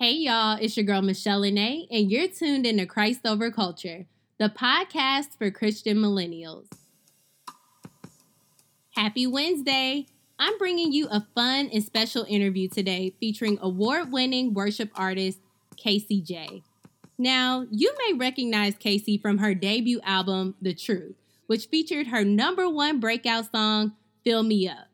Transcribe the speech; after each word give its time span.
Hey 0.00 0.12
y'all, 0.12 0.56
it's 0.60 0.76
your 0.76 0.86
girl 0.86 1.02
Michelle 1.02 1.40
Lene, 1.40 1.88
and 1.90 2.08
you're 2.08 2.28
tuned 2.28 2.66
into 2.66 2.86
Christ 2.86 3.22
Over 3.24 3.50
Culture, 3.50 4.06
the 4.38 4.48
podcast 4.48 5.36
for 5.36 5.50
Christian 5.50 5.96
millennials. 5.96 6.68
Happy 8.94 9.26
Wednesday! 9.26 10.06
I'm 10.38 10.56
bringing 10.56 10.92
you 10.92 11.08
a 11.10 11.26
fun 11.34 11.68
and 11.74 11.82
special 11.82 12.24
interview 12.28 12.68
today 12.68 13.16
featuring 13.18 13.58
award 13.60 14.12
winning 14.12 14.54
worship 14.54 14.90
artist 14.94 15.40
Casey 15.76 16.20
J. 16.20 16.62
Now, 17.18 17.66
you 17.68 17.92
may 17.98 18.16
recognize 18.16 18.76
Casey 18.76 19.18
from 19.18 19.38
her 19.38 19.52
debut 19.52 19.98
album, 20.04 20.54
The 20.62 20.74
Truth, 20.74 21.16
which 21.48 21.66
featured 21.66 22.06
her 22.06 22.24
number 22.24 22.68
one 22.70 23.00
breakout 23.00 23.50
song, 23.50 23.94
Fill 24.22 24.44
Me 24.44 24.68
Up. 24.68 24.86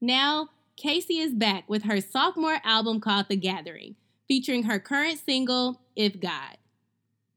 Now, 0.00 0.50
Casey 0.76 1.18
is 1.18 1.34
back 1.34 1.68
with 1.68 1.82
her 1.82 2.00
sophomore 2.00 2.60
album 2.62 3.00
called 3.00 3.26
The 3.28 3.34
Gathering, 3.34 3.96
featuring 4.30 4.62
her 4.62 4.78
current 4.78 5.18
single, 5.18 5.80
If 5.96 6.20
God. 6.20 6.56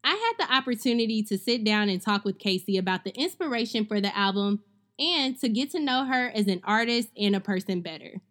I 0.04 0.12
had 0.12 0.34
the 0.38 0.54
opportunity 0.54 1.23
to 1.23 1.40
sit 1.40 1.63
down 1.63 1.90
and 1.90 2.00
talk 2.00 2.23
with 2.23 2.38
Casey 2.38 2.77
about 2.77 3.04
the 3.04 3.09
inspiration 3.20 3.88
for 3.88 4.00
the 4.00 4.16
album 4.16 4.62
and 5.00 5.36
to 5.40 5.50
get 5.50 5.72
to 5.72 5.80
know 5.80 6.05
her 6.05 6.30
as 6.36 6.45
an 6.45 6.62
artist 6.64 7.09
and 7.17 7.36
a 7.36 7.40
person 7.40 7.81
better. 7.81 8.22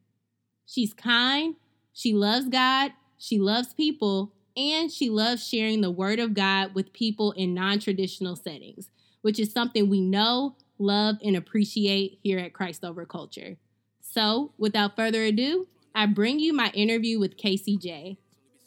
She's 0.64 0.94
kind, 0.94 1.56
she 1.92 2.14
loves 2.14 2.48
God, 2.48 2.92
she 3.18 3.36
loves 3.40 3.74
people, 3.74 4.32
and 4.56 4.92
she 4.92 5.10
loves 5.10 5.44
sharing 5.44 5.80
the 5.80 5.90
Word 5.90 6.20
of 6.20 6.32
God 6.32 6.72
with 6.72 6.92
people 6.92 7.32
in 7.32 7.54
non 7.54 7.80
traditional 7.80 8.36
settings, 8.36 8.92
which 9.22 9.40
is 9.40 9.50
something 9.50 9.88
we 9.88 10.00
know, 10.00 10.54
love, 10.78 11.16
and 11.24 11.34
appreciate 11.34 12.20
here 12.22 12.38
at 12.38 12.52
Christ 12.52 12.84
Over 12.84 13.06
Culture. 13.06 13.56
So, 14.00 14.52
without 14.56 14.94
further 14.94 15.24
ado, 15.24 15.66
I 15.96 16.06
bring 16.06 16.38
you 16.38 16.52
my 16.52 16.70
interview 16.74 17.18
with 17.18 17.36
Casey 17.36 17.76
J. 17.76 18.18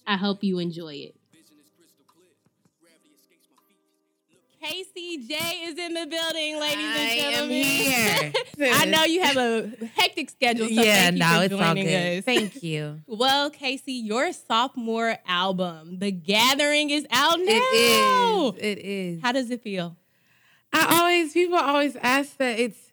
I 0.08 0.18
hope 0.18 0.44
you 0.44 0.59
enjoy 0.59 0.94
it. 0.95 1.16
Casey 4.62 5.18
J 5.27 5.35
is 5.66 5.77
in 5.77 5.93
the 5.93 6.07
building, 6.07 6.60
ladies 6.60 6.85
I 6.85 6.98
and 6.98 7.20
am 7.20 7.32
gentlemen. 7.32 7.63
here. 7.63 8.34
I 8.74 8.85
know 8.85 9.04
you 9.04 9.21
have 9.21 9.38
a 9.38 9.71
hectic 9.96 10.32
schedule, 10.32 10.65
so 10.68 10.74
yeah, 10.74 11.12
thank 11.12 11.13
you 11.13 11.20
no, 11.20 11.26
for 11.38 11.43
it's 11.43 11.54
all 11.54 11.76
good. 11.76 12.18
us. 12.20 12.26
Thank 12.26 12.63
you. 12.63 12.99
Well, 13.07 13.49
Casey, 13.52 13.93
your 13.93 14.34
sophomore 14.34 15.18
album, 15.27 15.99
The 15.99 16.12
Gathering, 16.12 16.90
is 16.90 17.05
out 17.12 17.37
now. 17.37 17.46
It 17.46 18.55
is. 18.58 18.63
It 18.63 18.77
is. 18.80 19.21
How 19.21 19.32
does 19.34 19.52
it 19.52 19.62
feel? 19.62 19.96
I 20.74 20.99
always 20.99 21.34
people 21.34 21.58
always 21.58 21.96
ask 21.98 22.35
that. 22.37 22.58
It's. 22.60 22.85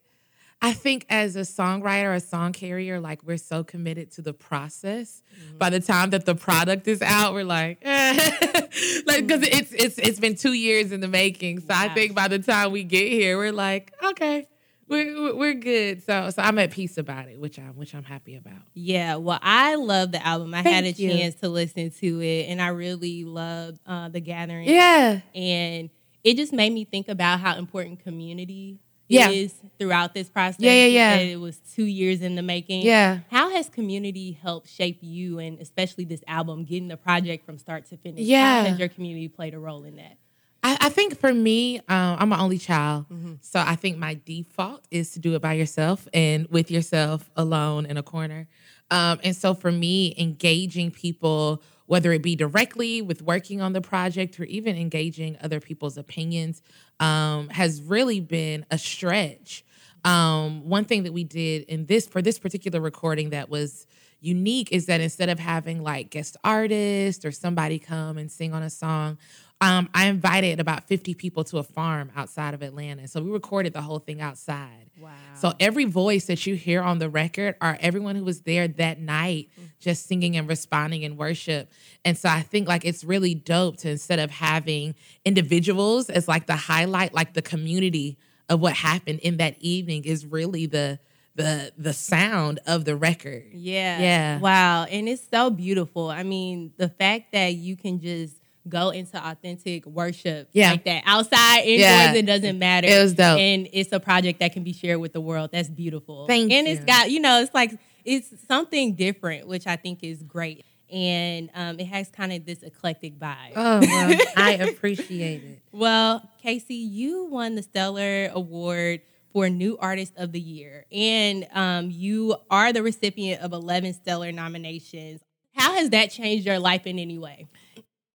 I 0.64 0.72
think 0.72 1.06
as 1.10 1.34
a 1.34 1.40
songwriter, 1.40 2.14
a 2.14 2.20
song 2.20 2.52
carrier, 2.52 3.00
like 3.00 3.24
we're 3.24 3.36
so 3.36 3.64
committed 3.64 4.12
to 4.12 4.22
the 4.22 4.32
process. 4.32 5.20
By 5.58 5.70
the 5.70 5.80
time 5.80 6.10
that 6.10 6.24
the 6.24 6.36
product 6.36 6.86
is 6.86 7.02
out, 7.02 7.34
we're 7.34 7.44
like, 7.44 7.78
eh. 7.82 8.12
like 9.06 9.26
because 9.26 9.42
it's 9.42 9.72
it's 9.72 9.98
it's 9.98 10.20
been 10.20 10.36
two 10.36 10.52
years 10.52 10.92
in 10.92 11.00
the 11.00 11.08
making. 11.08 11.60
So 11.60 11.66
I 11.70 11.88
think 11.88 12.14
by 12.14 12.28
the 12.28 12.38
time 12.38 12.70
we 12.70 12.84
get 12.84 13.10
here, 13.10 13.36
we're 13.36 13.50
like, 13.50 13.92
okay, 14.04 14.46
we're 14.86 15.34
we're 15.34 15.54
good. 15.54 16.04
So 16.04 16.30
so 16.30 16.40
I'm 16.40 16.60
at 16.60 16.70
peace 16.70 16.96
about 16.96 17.28
it, 17.28 17.40
which 17.40 17.58
I'm 17.58 17.76
which 17.76 17.92
I'm 17.92 18.04
happy 18.04 18.36
about. 18.36 18.62
Yeah, 18.72 19.16
well, 19.16 19.40
I 19.42 19.74
love 19.74 20.12
the 20.12 20.24
album. 20.24 20.54
I 20.54 20.62
had 20.62 20.84
a 20.84 20.92
you. 20.92 21.10
chance 21.10 21.34
to 21.36 21.48
listen 21.48 21.90
to 21.90 22.20
it, 22.22 22.48
and 22.48 22.62
I 22.62 22.68
really 22.68 23.24
loved 23.24 23.80
uh, 23.84 24.10
The 24.10 24.20
Gathering. 24.20 24.68
Yeah. 24.68 25.22
And 25.34 25.90
it 26.22 26.36
just 26.36 26.52
made 26.52 26.72
me 26.72 26.84
think 26.84 27.08
about 27.08 27.40
how 27.40 27.56
important 27.56 28.04
community 28.04 28.78
Yeah. 29.12 29.30
is 29.30 29.54
throughout 29.78 30.14
this 30.14 30.28
process. 30.28 30.60
Yeah, 30.60 30.72
yeah, 30.72 30.86
yeah. 30.86 31.16
It 31.16 31.40
was 31.40 31.58
two 31.74 31.84
years 31.84 32.22
in 32.22 32.34
the 32.34 32.42
making. 32.42 32.82
Yeah. 32.82 33.20
How 33.30 33.50
has 33.50 33.68
community 33.68 34.32
helped 34.32 34.68
shape 34.68 34.98
you 35.00 35.38
and 35.38 35.60
especially 35.60 36.04
this 36.04 36.22
album, 36.26 36.64
getting 36.64 36.88
the 36.88 36.96
project 36.96 37.44
from 37.44 37.58
start 37.58 37.86
to 37.86 37.96
finish? 37.96 38.22
Yeah. 38.22 38.62
How 38.62 38.68
has 38.70 38.78
your 38.78 38.88
community 38.88 39.28
played 39.28 39.54
a 39.54 39.58
role 39.58 39.84
in 39.84 39.96
that? 39.96 40.18
I, 40.62 40.76
I 40.80 40.88
think 40.90 41.18
for 41.18 41.32
me, 41.34 41.78
um, 41.78 42.16
I'm 42.20 42.32
an 42.32 42.38
only 42.38 42.58
child. 42.58 43.06
So 43.40 43.58
I 43.58 43.74
think 43.74 43.98
my 43.98 44.20
default 44.24 44.84
is 44.90 45.10
to 45.12 45.18
do 45.18 45.34
it 45.34 45.42
by 45.42 45.54
yourself 45.54 46.06
and 46.14 46.46
with 46.48 46.70
yourself 46.70 47.30
alone 47.36 47.84
in 47.86 47.96
a 47.96 48.02
corner. 48.02 48.46
Um, 48.90 49.18
and 49.24 49.34
so 49.34 49.54
for 49.54 49.72
me, 49.72 50.14
engaging 50.18 50.90
people, 50.90 51.62
whether 51.86 52.12
it 52.12 52.22
be 52.22 52.36
directly 52.36 53.02
with 53.02 53.22
working 53.22 53.60
on 53.60 53.72
the 53.72 53.80
project 53.80 54.38
or 54.38 54.44
even 54.44 54.76
engaging 54.76 55.36
other 55.42 55.58
people's 55.60 55.98
opinions, 55.98 56.62
um, 57.02 57.48
has 57.48 57.82
really 57.82 58.20
been 58.20 58.64
a 58.70 58.78
stretch. 58.78 59.64
Um, 60.04 60.68
one 60.68 60.84
thing 60.84 61.02
that 61.02 61.12
we 61.12 61.24
did 61.24 61.62
in 61.64 61.86
this 61.86 62.06
for 62.06 62.22
this 62.22 62.38
particular 62.38 62.80
recording 62.80 63.30
that 63.30 63.48
was 63.48 63.86
unique 64.20 64.70
is 64.70 64.86
that 64.86 65.00
instead 65.00 65.28
of 65.28 65.40
having 65.40 65.82
like 65.82 66.10
guest 66.10 66.36
artists 66.44 67.24
or 67.24 67.32
somebody 67.32 67.80
come 67.80 68.18
and 68.18 68.30
sing 68.30 68.54
on 68.54 68.62
a 68.62 68.70
song, 68.70 69.18
um, 69.62 69.88
I 69.94 70.06
invited 70.06 70.58
about 70.58 70.88
50 70.88 71.14
people 71.14 71.44
to 71.44 71.58
a 71.58 71.62
farm 71.62 72.10
outside 72.16 72.52
of 72.52 72.62
Atlanta. 72.62 73.06
So 73.06 73.22
we 73.22 73.30
recorded 73.30 73.72
the 73.72 73.80
whole 73.80 74.00
thing 74.00 74.20
outside. 74.20 74.90
Wow. 75.00 75.10
So 75.36 75.52
every 75.60 75.84
voice 75.84 76.26
that 76.26 76.44
you 76.46 76.56
hear 76.56 76.82
on 76.82 76.98
the 76.98 77.08
record 77.08 77.54
are 77.60 77.78
everyone 77.80 78.16
who 78.16 78.24
was 78.24 78.40
there 78.40 78.66
that 78.66 78.98
night 78.98 79.50
just 79.78 80.06
singing 80.06 80.36
and 80.36 80.48
responding 80.48 81.02
in 81.02 81.16
worship. 81.16 81.70
And 82.04 82.18
so 82.18 82.28
I 82.28 82.42
think 82.42 82.66
like 82.66 82.84
it's 82.84 83.04
really 83.04 83.34
dope 83.34 83.76
to 83.78 83.90
instead 83.90 84.18
of 84.18 84.32
having 84.32 84.96
individuals 85.24 86.10
as 86.10 86.26
like 86.26 86.46
the 86.46 86.56
highlight, 86.56 87.14
like 87.14 87.34
the 87.34 87.42
community 87.42 88.18
of 88.48 88.60
what 88.60 88.72
happened 88.74 89.20
in 89.20 89.36
that 89.36 89.56
evening 89.60 90.04
is 90.04 90.26
really 90.26 90.66
the 90.66 90.98
the 91.36 91.72
the 91.78 91.92
sound 91.92 92.58
of 92.66 92.84
the 92.84 92.96
record. 92.96 93.44
Yeah. 93.52 94.00
Yeah. 94.00 94.38
Wow. 94.40 94.84
And 94.84 95.08
it's 95.08 95.26
so 95.30 95.50
beautiful. 95.50 96.10
I 96.10 96.24
mean, 96.24 96.72
the 96.78 96.88
fact 96.88 97.30
that 97.32 97.54
you 97.54 97.76
can 97.76 98.00
just 98.00 98.41
go 98.68 98.90
into 98.90 99.16
authentic 99.16 99.84
worship 99.86 100.48
Yeah. 100.52 100.72
like 100.72 100.84
that 100.84 101.02
outside, 101.06 101.60
indoors, 101.60 101.80
Yeah. 101.80 102.14
it 102.14 102.26
doesn't 102.26 102.58
matter. 102.58 102.86
It 102.88 103.02
was 103.02 103.14
dope. 103.14 103.38
And 103.38 103.68
it's 103.72 103.92
a 103.92 104.00
project 104.00 104.40
that 104.40 104.52
can 104.52 104.62
be 104.62 104.72
shared 104.72 105.00
with 105.00 105.12
the 105.12 105.20
world. 105.20 105.50
That's 105.52 105.68
beautiful. 105.68 106.26
Thank 106.26 106.52
and 106.52 106.66
it's 106.68 106.84
got, 106.84 107.10
you 107.10 107.20
know, 107.20 107.40
it's 107.40 107.54
like 107.54 107.72
it's 108.04 108.28
something 108.48 108.94
different, 108.94 109.46
which 109.46 109.66
I 109.66 109.76
think 109.76 110.02
is 110.02 110.22
great. 110.22 110.64
And 110.90 111.48
um, 111.54 111.80
it 111.80 111.86
has 111.86 112.08
kind 112.10 112.32
of 112.32 112.44
this 112.44 112.62
eclectic 112.62 113.18
vibe. 113.18 113.52
Oh, 113.56 113.80
well, 113.80 114.18
I 114.36 114.52
appreciate 114.54 115.42
it. 115.42 115.62
Well, 115.72 116.28
Casey, 116.42 116.74
you 116.74 117.24
won 117.26 117.54
the 117.54 117.62
Stellar 117.62 118.26
Award 118.34 119.00
for 119.32 119.48
New 119.48 119.78
Artist 119.78 120.12
of 120.18 120.32
the 120.32 120.40
Year, 120.40 120.84
and 120.92 121.46
um, 121.54 121.90
you 121.90 122.36
are 122.50 122.70
the 122.74 122.82
recipient 122.82 123.40
of 123.40 123.54
11 123.54 123.94
Stellar 123.94 124.30
nominations. 124.32 125.22
How 125.54 125.72
has 125.74 125.88
that 125.90 126.10
changed 126.10 126.44
your 126.44 126.58
life 126.58 126.86
in 126.86 126.98
any 126.98 127.18
way? 127.18 127.46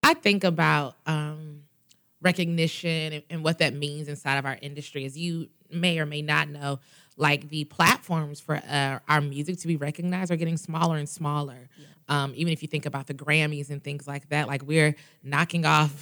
I 0.08 0.14
think 0.14 0.42
about 0.42 0.96
um, 1.04 1.64
recognition 2.22 3.12
and, 3.12 3.22
and 3.28 3.44
what 3.44 3.58
that 3.58 3.74
means 3.74 4.08
inside 4.08 4.38
of 4.38 4.46
our 4.46 4.56
industry. 4.62 5.04
As 5.04 5.18
you 5.18 5.50
may 5.70 5.98
or 5.98 6.06
may 6.06 6.22
not 6.22 6.48
know, 6.48 6.80
like 7.18 7.50
the 7.50 7.64
platforms 7.64 8.40
for 8.40 8.56
uh, 8.56 9.00
our 9.06 9.20
music 9.20 9.58
to 9.58 9.68
be 9.68 9.76
recognized 9.76 10.30
are 10.30 10.36
getting 10.36 10.56
smaller 10.56 10.96
and 10.96 11.06
smaller. 11.06 11.68
Um, 12.08 12.32
even 12.36 12.54
if 12.54 12.62
you 12.62 12.68
think 12.68 12.86
about 12.86 13.06
the 13.06 13.12
Grammys 13.12 13.68
and 13.68 13.84
things 13.84 14.08
like 14.08 14.30
that, 14.30 14.46
like 14.48 14.62
we're 14.62 14.96
knocking 15.22 15.66
off 15.66 15.92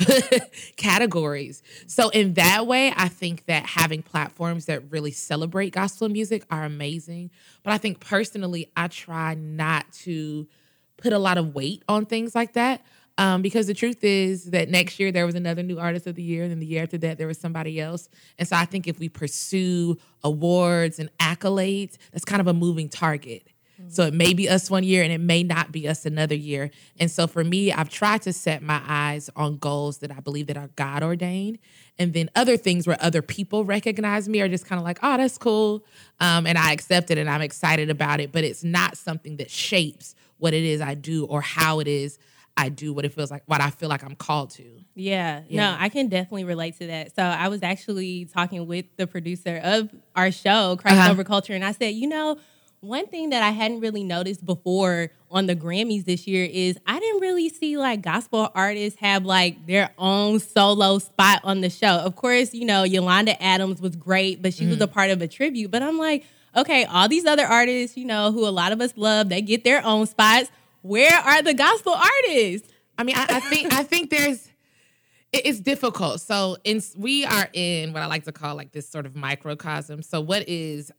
categories. 0.76 1.64
So 1.88 2.10
in 2.10 2.34
that 2.34 2.68
way, 2.68 2.92
I 2.96 3.08
think 3.08 3.46
that 3.46 3.66
having 3.66 4.04
platforms 4.04 4.66
that 4.66 4.88
really 4.92 5.10
celebrate 5.10 5.70
gospel 5.70 6.08
music 6.08 6.44
are 6.48 6.62
amazing. 6.62 7.32
But 7.64 7.72
I 7.72 7.78
think 7.78 7.98
personally, 7.98 8.70
I 8.76 8.86
try 8.86 9.34
not 9.34 9.92
to 10.04 10.46
put 10.96 11.12
a 11.12 11.18
lot 11.18 11.38
of 11.38 11.56
weight 11.56 11.82
on 11.88 12.06
things 12.06 12.36
like 12.36 12.52
that. 12.52 12.82
Um, 13.18 13.40
because 13.40 13.66
the 13.66 13.74
truth 13.74 14.04
is 14.04 14.50
that 14.50 14.68
next 14.68 15.00
year 15.00 15.10
there 15.10 15.24
was 15.24 15.34
another 15.34 15.62
new 15.62 15.78
artist 15.78 16.06
of 16.06 16.16
the 16.16 16.22
year, 16.22 16.42
and 16.42 16.50
then 16.50 16.58
the 16.60 16.66
year 16.66 16.82
after 16.82 16.98
that 16.98 17.16
there 17.16 17.26
was 17.26 17.38
somebody 17.38 17.80
else. 17.80 18.08
And 18.38 18.46
so 18.46 18.56
I 18.56 18.66
think 18.66 18.86
if 18.86 18.98
we 18.98 19.08
pursue 19.08 19.96
awards 20.22 20.98
and 20.98 21.10
accolades, 21.18 21.96
that's 22.12 22.24
kind 22.24 22.40
of 22.40 22.46
a 22.46 22.54
moving 22.54 22.88
target. 22.88 23.46
So 23.88 24.04
it 24.04 24.14
may 24.14 24.32
be 24.32 24.48
us 24.48 24.70
one 24.70 24.84
year 24.84 25.02
and 25.02 25.12
it 25.12 25.20
may 25.20 25.42
not 25.42 25.70
be 25.70 25.86
us 25.86 26.06
another 26.06 26.34
year. 26.34 26.70
And 26.98 27.10
so 27.10 27.26
for 27.26 27.44
me, 27.44 27.72
I've 27.72 27.90
tried 27.90 28.22
to 28.22 28.32
set 28.32 28.62
my 28.62 28.80
eyes 28.86 29.28
on 29.36 29.58
goals 29.58 29.98
that 29.98 30.10
I 30.10 30.20
believe 30.20 30.46
that 30.46 30.56
are 30.56 30.70
God 30.76 31.02
ordained. 31.02 31.58
And 31.98 32.14
then 32.14 32.30
other 32.34 32.56
things 32.56 32.86
where 32.86 32.96
other 33.00 33.20
people 33.20 33.64
recognize 33.64 34.28
me 34.28 34.40
are 34.40 34.48
just 34.48 34.66
kind 34.66 34.78
of 34.78 34.84
like, 34.84 34.98
oh, 35.02 35.18
that's 35.18 35.36
cool. 35.36 35.84
Um, 36.20 36.46
and 36.46 36.56
I 36.56 36.72
accept 36.72 37.10
it 37.10 37.18
and 37.18 37.28
I'm 37.28 37.42
excited 37.42 37.90
about 37.90 38.18
it. 38.18 38.32
But 38.32 38.44
it's 38.44 38.64
not 38.64 38.96
something 38.96 39.36
that 39.36 39.50
shapes 39.50 40.14
what 40.38 40.54
it 40.54 40.64
is 40.64 40.80
I 40.80 40.94
do 40.94 41.26
or 41.26 41.42
how 41.42 41.80
it 41.80 41.88
is 41.88 42.18
I 42.56 42.68
do 42.70 42.92
what 42.92 43.04
it 43.04 43.12
feels 43.12 43.30
like, 43.30 43.42
what 43.46 43.60
I 43.60 43.70
feel 43.70 43.88
like 43.88 44.02
I'm 44.02 44.14
called 44.14 44.50
to. 44.52 44.64
Yeah, 44.94 45.42
Yeah. 45.48 45.72
no, 45.72 45.76
I 45.78 45.88
can 45.90 46.08
definitely 46.08 46.44
relate 46.44 46.78
to 46.78 46.86
that. 46.86 47.14
So 47.14 47.22
I 47.22 47.48
was 47.48 47.62
actually 47.62 48.24
talking 48.26 48.66
with 48.66 48.86
the 48.96 49.06
producer 49.06 49.60
of 49.62 49.90
our 50.14 50.30
show, 50.32 50.76
Christ 50.80 50.96
Uh-huh. 50.98 51.10
Over 51.10 51.22
Culture, 51.24 51.52
and 51.52 51.64
I 51.64 51.72
said, 51.72 51.94
you 51.94 52.06
know, 52.08 52.38
one 52.80 53.06
thing 53.08 53.30
that 53.30 53.42
I 53.42 53.50
hadn't 53.50 53.80
really 53.80 54.04
noticed 54.04 54.44
before 54.44 55.10
on 55.30 55.46
the 55.46 55.56
Grammys 55.56 56.04
this 56.04 56.26
year 56.26 56.48
is 56.50 56.78
I 56.86 56.98
didn't 57.00 57.20
really 57.20 57.48
see 57.48 57.76
like 57.76 58.00
gospel 58.00 58.50
artists 58.54 59.00
have 59.00 59.24
like 59.24 59.66
their 59.66 59.90
own 59.98 60.38
solo 60.40 60.98
spot 60.98 61.40
on 61.42 61.62
the 61.62 61.70
show. 61.70 61.88
Of 61.88 62.16
course, 62.16 62.54
you 62.54 62.64
know, 62.64 62.84
Yolanda 62.84 63.42
Adams 63.42 63.80
was 63.80 63.96
great, 63.96 64.40
but 64.40 64.54
she 64.54 64.66
was 64.66 64.80
a 64.80 64.86
part 64.86 65.10
of 65.10 65.20
a 65.20 65.26
tribute. 65.28 65.70
But 65.70 65.82
I'm 65.82 65.98
like, 65.98 66.24
okay, 66.56 66.84
all 66.84 67.08
these 67.08 67.24
other 67.26 67.44
artists, 67.44 67.96
you 67.96 68.04
know, 68.04 68.30
who 68.30 68.46
a 68.46 68.50
lot 68.50 68.72
of 68.72 68.80
us 68.80 68.92
love, 68.96 69.30
they 69.30 69.42
get 69.42 69.64
their 69.64 69.84
own 69.84 70.06
spots. 70.06 70.50
Where 70.86 71.14
are 71.18 71.42
the 71.42 71.54
gospel 71.54 71.92
artists? 71.94 72.68
I 72.98 73.04
mean, 73.04 73.16
I, 73.16 73.26
I 73.28 73.40
think 73.40 73.72
I 73.72 73.82
think 73.82 74.10
there's 74.10 74.48
it's 75.32 75.60
difficult. 75.60 76.20
So 76.20 76.56
in 76.64 76.80
we 76.96 77.24
are 77.24 77.48
in 77.52 77.92
what 77.92 78.02
I 78.02 78.06
like 78.06 78.24
to 78.24 78.32
call 78.32 78.54
like 78.56 78.72
this 78.72 78.88
sort 78.88 79.06
of 79.06 79.14
microcosm. 79.16 80.02
So 80.02 80.20
what 80.20 80.48
is 80.48 80.90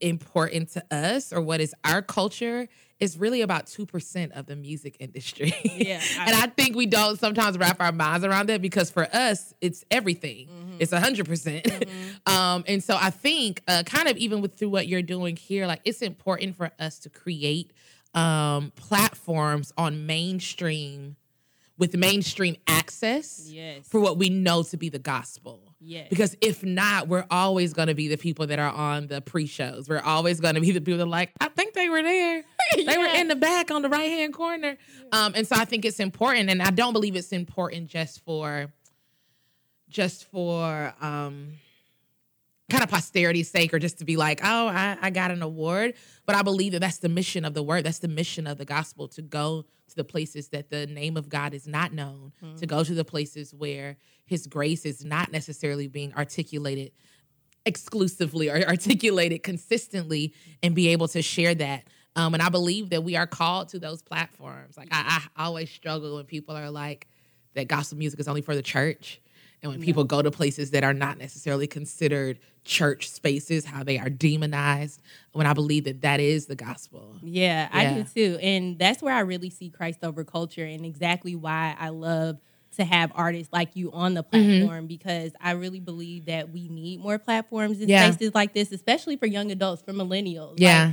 important 0.00 0.70
to 0.70 0.84
us 0.94 1.32
or 1.32 1.40
what 1.40 1.60
is 1.60 1.74
our 1.84 2.00
culture 2.00 2.68
is 3.00 3.18
really 3.18 3.40
about 3.42 3.66
2% 3.66 4.30
of 4.32 4.46
the 4.46 4.56
music 4.56 4.96
industry. 4.98 5.52
Yeah, 5.64 6.00
I- 6.18 6.24
and 6.26 6.34
I 6.36 6.46
think 6.46 6.74
we 6.76 6.86
don't 6.86 7.18
sometimes 7.18 7.58
wrap 7.58 7.80
our 7.80 7.92
minds 7.92 8.24
around 8.24 8.48
that 8.48 8.62
because 8.62 8.90
for 8.90 9.06
us 9.14 9.52
it's 9.60 9.84
everything. 9.90 10.76
It's 10.78 10.92
100%. 10.92 11.26
percent 11.26 11.66
um 12.26 12.64
and 12.66 12.82
so 12.82 12.96
I 12.98 13.10
think 13.10 13.62
uh 13.68 13.82
kind 13.84 14.08
of 14.08 14.16
even 14.16 14.40
with 14.40 14.56
through 14.56 14.70
what 14.70 14.86
you're 14.88 15.02
doing 15.02 15.36
here 15.36 15.66
like 15.66 15.80
it's 15.84 16.00
important 16.02 16.56
for 16.56 16.70
us 16.78 16.98
to 17.00 17.10
create 17.10 17.72
um 18.14 18.72
platforms 18.76 19.72
on 19.78 20.06
mainstream 20.06 21.16
with 21.78 21.96
mainstream 21.96 22.56
access 22.66 23.48
Yes. 23.50 23.86
for 23.88 24.00
what 24.00 24.18
we 24.18 24.28
know 24.28 24.62
to 24.64 24.76
be 24.76 24.88
the 24.90 24.98
gospel. 24.98 25.62
Yes. 25.80 26.08
Because 26.10 26.36
if 26.42 26.62
not, 26.62 27.08
we're 27.08 27.24
always 27.30 27.72
going 27.72 27.88
to 27.88 27.94
be 27.94 28.06
the 28.08 28.18
people 28.18 28.46
that 28.48 28.58
are 28.58 28.68
on 28.70 29.06
the 29.06 29.22
pre-shows. 29.22 29.88
We're 29.88 30.00
always 30.02 30.38
going 30.40 30.56
to 30.56 30.60
be 30.60 30.72
the 30.72 30.82
people 30.82 30.98
that 30.98 31.04
are 31.04 31.08
like, 31.08 31.30
I 31.40 31.48
think 31.48 31.72
they 31.72 31.88
were 31.88 32.02
there. 32.02 32.44
They 32.76 32.98
were 32.98 33.06
in 33.06 33.28
the 33.28 33.34
back 33.36 33.70
on 33.70 33.80
the 33.80 33.88
right 33.88 34.10
hand 34.10 34.34
corner. 34.34 34.76
Um, 35.10 35.32
and 35.34 35.46
so 35.48 35.56
I 35.56 35.64
think 35.64 35.86
it's 35.86 35.98
important, 36.00 36.50
and 36.50 36.62
I 36.62 36.70
don't 36.70 36.92
believe 36.92 37.16
it's 37.16 37.32
important 37.32 37.88
just 37.88 38.20
for, 38.26 38.70
just 39.88 40.30
for 40.30 40.92
um, 41.00 41.54
kind 42.70 42.82
of 42.82 42.90
posterity's 42.90 43.50
sake, 43.50 43.74
or 43.74 43.78
just 43.78 43.98
to 43.98 44.04
be 44.04 44.16
like, 44.16 44.40
oh, 44.42 44.68
I, 44.68 44.96
I 45.00 45.10
got 45.10 45.30
an 45.30 45.42
award. 45.42 45.94
But 46.26 46.36
I 46.36 46.42
believe 46.42 46.72
that 46.72 46.80
that's 46.80 46.98
the 46.98 47.08
mission 47.08 47.44
of 47.44 47.54
the 47.54 47.62
word. 47.62 47.84
That's 47.84 47.98
the 47.98 48.08
mission 48.08 48.46
of 48.46 48.58
the 48.58 48.64
gospel 48.64 49.08
to 49.08 49.22
go 49.22 49.66
to 49.88 49.96
the 49.96 50.04
places 50.04 50.48
that 50.48 50.70
the 50.70 50.86
name 50.86 51.16
of 51.16 51.28
God 51.28 51.52
is 51.52 51.66
not 51.66 51.92
known, 51.92 52.32
to 52.58 52.66
go 52.66 52.84
to 52.84 52.94
the 52.94 53.04
places 53.04 53.52
where 53.52 53.96
His 54.24 54.46
grace 54.46 54.86
is 54.86 55.04
not 55.04 55.32
necessarily 55.32 55.88
being 55.88 56.14
articulated 56.14 56.92
exclusively 57.66 58.48
or 58.48 58.62
articulated 58.68 59.42
consistently 59.42 60.34
and 60.62 60.74
be 60.74 60.88
able 60.88 61.08
to 61.08 61.22
share 61.22 61.54
that. 61.54 61.84
Um, 62.16 62.34
and 62.34 62.42
I 62.42 62.48
believe 62.48 62.90
that 62.90 63.04
we 63.04 63.16
are 63.16 63.26
called 63.26 63.68
to 63.70 63.78
those 63.78 64.02
platforms. 64.02 64.76
Like 64.76 64.88
I, 64.90 65.22
I 65.36 65.44
always 65.44 65.70
struggle 65.70 66.16
when 66.16 66.24
people 66.24 66.56
are 66.56 66.70
like 66.70 67.06
that 67.54 67.68
gospel 67.68 67.98
music 67.98 68.20
is 68.20 68.28
only 68.28 68.42
for 68.42 68.54
the 68.54 68.62
church. 68.62 69.20
And 69.62 69.70
when 69.72 69.80
people 69.80 70.04
go 70.04 70.22
to 70.22 70.30
places 70.30 70.70
that 70.70 70.84
are 70.84 70.94
not 70.94 71.18
necessarily 71.18 71.66
considered 71.66 72.38
church 72.64 73.08
spaces, 73.10 73.64
how 73.66 73.82
they 73.84 73.98
are 73.98 74.08
demonized, 74.08 75.00
when 75.32 75.46
I 75.46 75.52
believe 75.52 75.84
that 75.84 76.00
that 76.02 76.18
is 76.20 76.46
the 76.46 76.56
gospel. 76.56 77.16
Yeah, 77.22 77.68
I 77.70 77.94
do 77.94 78.04
too. 78.04 78.38
And 78.40 78.78
that's 78.78 79.02
where 79.02 79.14
I 79.14 79.20
really 79.20 79.50
see 79.50 79.68
Christ 79.70 79.98
over 80.02 80.24
culture 80.24 80.64
and 80.64 80.84
exactly 80.86 81.36
why 81.36 81.76
I 81.78 81.90
love 81.90 82.38
to 82.76 82.84
have 82.84 83.10
artists 83.14 83.52
like 83.52 83.74
you 83.74 83.90
on 83.92 84.14
the 84.14 84.22
Mm-hmm. 84.22 84.60
platform 84.60 84.86
because 84.86 85.32
I 85.40 85.52
really 85.52 85.80
believe 85.80 86.26
that 86.26 86.50
we 86.50 86.68
need 86.68 87.00
more 87.00 87.18
platforms 87.18 87.80
and 87.80 87.90
Yeah. 87.90 88.10
spaces 88.12 88.34
like 88.34 88.54
this, 88.54 88.72
especially 88.72 89.16
for 89.16 89.26
young 89.26 89.50
adults, 89.50 89.82
for 89.82 89.92
millennials. 89.92 90.52
Like, 90.52 90.60
Yeah. 90.60 90.92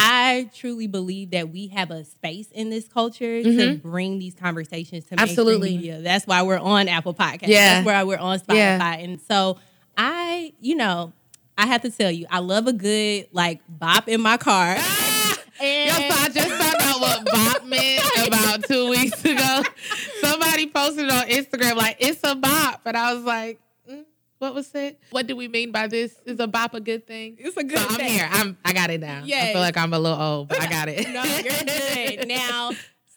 I 0.00 0.48
truly 0.54 0.86
believe 0.86 1.32
that 1.32 1.50
we 1.50 1.66
have 1.68 1.90
a 1.90 2.04
space 2.04 2.46
in 2.52 2.70
this 2.70 2.86
culture 2.86 3.42
to 3.42 3.48
mm-hmm. 3.48 3.88
bring 3.88 4.20
these 4.20 4.34
conversations 4.34 5.04
to 5.06 5.18
Absolutely. 5.18 5.76
media. 5.76 6.00
That's 6.00 6.24
why 6.24 6.42
we're 6.42 6.58
on 6.58 6.86
Apple 6.86 7.14
Podcasts. 7.14 7.48
Yeah. 7.48 7.74
That's 7.74 7.86
why 7.86 8.04
we're 8.04 8.18
on 8.18 8.38
Spotify. 8.38 8.54
Yeah. 8.54 8.92
And 8.92 9.20
so 9.20 9.58
I, 9.96 10.52
you 10.60 10.76
know, 10.76 11.12
I 11.58 11.66
have 11.66 11.82
to 11.82 11.90
tell 11.90 12.12
you, 12.12 12.26
I 12.30 12.38
love 12.38 12.68
a 12.68 12.72
good 12.72 13.26
like 13.32 13.60
bop 13.68 14.08
in 14.08 14.20
my 14.20 14.36
car. 14.36 14.76
Ah! 14.78 15.14
And 15.60 15.88
Yo, 15.88 16.08
so 16.08 16.22
I 16.22 16.28
just 16.28 16.50
found 16.50 16.76
out 16.82 17.00
what 17.00 17.24
bop 17.24 17.64
meant 17.64 18.04
about 18.28 18.62
two 18.62 18.90
weeks 18.90 19.24
ago. 19.24 19.62
Somebody 20.20 20.68
posted 20.68 21.10
on 21.10 21.26
Instagram 21.26 21.74
like 21.74 21.96
it's 21.98 22.20
a 22.22 22.36
bop, 22.36 22.82
and 22.84 22.96
I 22.96 23.12
was 23.12 23.24
like, 23.24 23.58
"What 24.38 24.54
was 24.54 24.74
it? 24.74 25.00
What 25.10 25.26
do 25.26 25.36
we 25.36 25.48
mean 25.48 25.72
by 25.72 25.86
this? 25.86 26.14
Is 26.24 26.40
a 26.40 26.46
bop 26.46 26.74
a 26.74 26.80
good 26.80 27.06
thing?" 27.06 27.36
It's 27.38 27.56
a 27.56 27.64
good 27.64 27.78
so 27.78 27.86
I'm 27.90 28.00
here. 28.00 28.28
I'm. 28.30 28.56
I 28.64 28.72
got 28.72 28.90
it 28.90 29.00
now. 29.00 29.22
I 29.24 29.52
feel 29.52 29.60
like 29.60 29.76
I'm 29.76 29.92
a 29.92 29.98
little 29.98 30.20
old, 30.20 30.48
but 30.48 30.60
I 30.60 30.68
got 30.68 30.88
it. 30.88 31.08
no, 31.12 31.22
you're 31.24 31.42
good. 31.42 32.28
Now, 32.28 32.70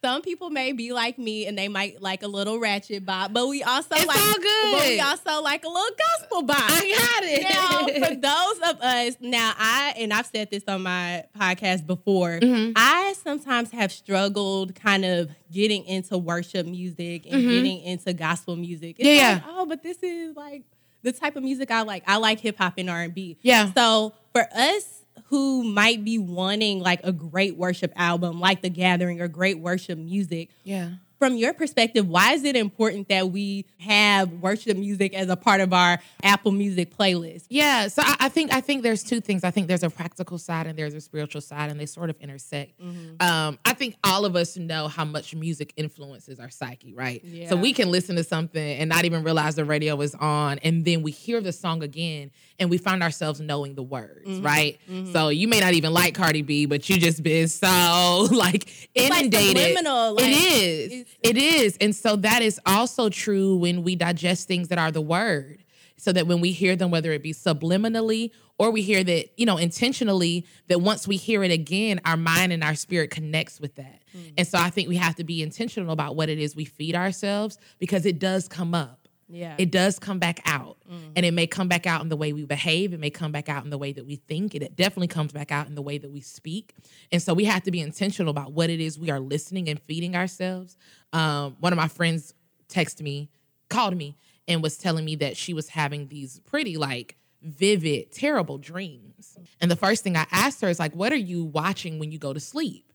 some 0.03 0.21
people 0.23 0.49
may 0.49 0.71
be 0.71 0.93
like 0.93 1.19
me 1.19 1.45
and 1.45 1.55
they 1.57 1.67
might 1.67 2.01
like 2.01 2.23
a 2.23 2.27
little 2.27 2.59
ratchet 2.59 3.05
bop, 3.05 3.33
but 3.33 3.47
we 3.47 3.61
also 3.61 3.93
It's 3.95 4.05
like 4.07 4.17
all 4.17 4.39
good. 4.39 4.71
But 4.73 4.87
we 4.87 4.99
also 4.99 5.41
like 5.43 5.63
a 5.63 5.67
little 5.67 5.95
gospel 6.17 6.41
bop. 6.41 6.57
I 6.59 6.79
got 6.79 7.23
it. 7.23 7.43
Now, 7.43 8.07
for 8.07 8.15
those 8.19 8.69
of 8.69 8.81
us, 8.81 9.17
now 9.21 9.53
I 9.57 9.93
and 9.97 10.11
I've 10.11 10.25
said 10.25 10.49
this 10.49 10.63
on 10.67 10.81
my 10.83 11.25
podcast 11.39 11.85
before. 11.85 12.39
Mm-hmm. 12.39 12.71
I 12.75 13.13
sometimes 13.21 13.71
have 13.71 13.91
struggled 13.91 14.73
kind 14.75 15.05
of 15.05 15.29
getting 15.51 15.85
into 15.85 16.17
worship 16.17 16.65
music 16.65 17.27
and 17.29 17.41
getting 17.43 17.81
into 17.81 18.13
gospel 18.13 18.55
music. 18.55 18.95
It's 18.99 19.07
Mm-hmm. 19.07 19.17
Yeah, 19.17 19.33
like, 19.33 19.43
oh, 19.49 19.65
but 19.67 19.83
this 19.83 20.01
is 20.01 20.35
like 20.35 20.63
the 21.03 21.11
type 21.11 21.35
of 21.35 21.43
music 21.43 21.71
I 21.71 21.81
like. 21.81 22.03
I 22.07 22.17
like 22.17 22.39
hip 22.39 22.57
hop 22.57 22.73
and 22.77 22.89
R 22.89 23.01
and 23.01 23.13
B. 23.13 23.37
Yeah. 23.41 23.71
So 23.73 24.13
for 24.33 24.47
us 24.55 25.03
who 25.25 25.63
might 25.63 26.03
be 26.03 26.17
wanting 26.17 26.79
like 26.79 27.01
a 27.03 27.11
great 27.11 27.55
worship 27.55 27.93
album, 27.95 28.39
like 28.39 28.61
The 28.61 28.69
Gathering, 28.69 29.21
or 29.21 29.27
great 29.27 29.59
worship 29.59 29.97
music, 29.97 30.49
yeah. 30.63 30.91
From 31.21 31.35
your 31.35 31.53
perspective, 31.53 32.07
why 32.07 32.33
is 32.33 32.43
it 32.43 32.55
important 32.55 33.07
that 33.09 33.29
we 33.29 33.65
have 33.79 34.31
worship 34.33 34.75
music 34.75 35.13
as 35.13 35.29
a 35.29 35.35
part 35.35 35.61
of 35.61 35.73
our 35.73 35.99
Apple 36.23 36.51
Music 36.51 36.95
playlist? 36.95 37.45
Yeah, 37.49 37.87
so 37.89 38.01
I, 38.03 38.15
I 38.21 38.29
think 38.29 38.53
I 38.53 38.61
think 38.61 38.83
there's 38.83 39.03
two 39.03 39.21
things. 39.21 39.43
I 39.43 39.51
think 39.51 39.67
there's 39.67 39.83
a 39.83 39.89
practical 39.89 40.37
side 40.37 40.67
and 40.67 40.77
there's 40.77 40.93
a 40.93 41.01
spiritual 41.01 41.41
side, 41.41 41.69
and 41.69 41.79
they 41.79 41.85
sort 41.85 42.09
of 42.09 42.19
intersect. 42.19 42.79
Mm-hmm. 42.79 43.25
Um, 43.25 43.59
I 43.65 43.73
think 43.73 43.95
all 44.03 44.25
of 44.25 44.35
us 44.35 44.57
know 44.57 44.87
how 44.87 45.05
much 45.05 45.35
music 45.35 45.73
influences 45.75 46.39
our 46.39 46.49
psyche, 46.49 46.93
right? 46.93 47.23
Yeah. 47.23 47.49
So 47.49 47.55
we 47.55 47.73
can 47.73 47.91
listen 47.91 48.15
to 48.15 48.23
something 48.23 48.77
and 48.77 48.89
not 48.89 49.05
even 49.05 49.23
realize 49.23 49.55
the 49.55 49.65
radio 49.65 49.99
is 50.01 50.15
on, 50.15 50.59
and 50.59 50.85
then 50.85 51.03
we 51.03 51.11
hear 51.11 51.41
the 51.41 51.51
song 51.53 51.83
again, 51.83 52.31
and 52.59 52.69
we 52.69 52.77
find 52.77 53.03
ourselves 53.03 53.39
knowing 53.39 53.75
the 53.75 53.83
words, 53.83 54.27
mm-hmm. 54.27 54.45
right? 54.45 54.79
Mm-hmm. 54.89 55.11
So 55.13 55.29
you 55.29 55.47
may 55.47 55.59
not 55.59 55.73
even 55.73 55.93
like 55.93 56.15
Cardi 56.15 56.41
B, 56.41 56.65
but 56.65 56.89
you 56.89 56.97
just 56.97 57.23
been 57.23 57.47
so 57.47 58.27
like 58.31 58.51
like 58.51 58.87
inundated. 58.95 59.57
subliminal, 59.57 60.15
like, 60.15 60.25
it 60.25 60.31
is. 60.31 61.05
It's- 61.23 61.77
And 61.79 61.95
so 61.95 62.15
that 62.17 62.41
is 62.41 62.59
also 62.65 63.09
true 63.09 63.55
when 63.57 63.83
we 63.83 63.95
digest 63.95 64.47
things 64.47 64.69
that 64.69 64.77
are 64.77 64.91
the 64.91 65.01
word. 65.01 65.63
So 65.97 66.11
that 66.13 66.25
when 66.25 66.41
we 66.41 66.51
hear 66.51 66.75
them, 66.75 66.89
whether 66.89 67.11
it 67.11 67.21
be 67.21 67.31
subliminally 67.31 68.31
or 68.57 68.71
we 68.71 68.81
hear 68.81 69.03
that, 69.03 69.29
you 69.37 69.45
know, 69.45 69.57
intentionally, 69.57 70.47
that 70.67 70.81
once 70.81 71.07
we 71.07 71.15
hear 71.15 71.43
it 71.43 71.51
again, 71.51 72.01
our 72.05 72.17
mind 72.17 72.51
and 72.51 72.63
our 72.63 72.73
spirit 72.73 73.11
connects 73.11 73.59
with 73.59 73.75
that. 73.75 74.01
Mm. 74.17 74.33
And 74.39 74.47
so 74.47 74.57
I 74.57 74.71
think 74.71 74.89
we 74.89 74.95
have 74.97 75.15
to 75.17 75.23
be 75.23 75.43
intentional 75.43 75.91
about 75.91 76.15
what 76.15 76.27
it 76.27 76.39
is 76.39 76.55
we 76.55 76.65
feed 76.65 76.95
ourselves 76.95 77.59
because 77.77 78.07
it 78.07 78.17
does 78.17 78.47
come 78.47 78.73
up. 78.73 79.00
Yeah. 79.31 79.55
It 79.57 79.71
does 79.71 79.97
come 79.97 80.19
back 80.19 80.41
out. 80.45 80.77
And 81.15 81.25
it 81.25 81.33
may 81.33 81.47
come 81.47 81.67
back 81.67 81.87
out 81.87 82.01
in 82.01 82.09
the 82.09 82.17
way 82.17 82.33
we 82.33 82.43
behave. 82.45 82.93
It 82.93 82.99
may 82.99 83.09
come 83.09 83.31
back 83.31 83.47
out 83.47 83.63
in 83.63 83.69
the 83.69 83.77
way 83.77 83.93
that 83.93 84.05
we 84.05 84.17
think. 84.17 84.53
It 84.53 84.75
definitely 84.75 85.07
comes 85.07 85.31
back 85.31 85.51
out 85.51 85.67
in 85.67 85.75
the 85.75 85.81
way 85.81 85.97
that 85.97 86.11
we 86.11 86.19
speak. 86.21 86.75
And 87.11 87.21
so 87.21 87.33
we 87.33 87.45
have 87.45 87.63
to 87.63 87.71
be 87.71 87.79
intentional 87.79 88.29
about 88.29 88.51
what 88.51 88.69
it 88.69 88.81
is 88.81 88.99
we 88.99 89.09
are 89.09 89.19
listening 89.19 89.69
and 89.69 89.79
feeding 89.79 90.15
ourselves. 90.15 90.77
Um, 91.13 91.55
one 91.59 91.71
of 91.71 91.77
my 91.77 91.87
friends 91.87 92.33
texted 92.67 93.01
me, 93.01 93.29
called 93.69 93.95
me, 93.95 94.17
and 94.47 94.61
was 94.61 94.77
telling 94.77 95.05
me 95.05 95.15
that 95.17 95.37
she 95.37 95.53
was 95.53 95.69
having 95.69 96.09
these 96.09 96.39
pretty 96.41 96.77
like 96.77 97.15
vivid, 97.41 98.11
terrible 98.11 98.57
dreams. 98.57 99.37
And 99.59 99.71
the 99.71 99.75
first 99.75 100.03
thing 100.03 100.15
I 100.17 100.25
asked 100.31 100.61
her 100.61 100.69
is 100.69 100.79
like, 100.79 100.93
what 100.95 101.11
are 101.11 101.17
you 101.17 101.45
watching 101.45 101.99
when 101.99 102.11
you 102.11 102.19
go 102.19 102.33
to 102.33 102.39
sleep? 102.39 102.90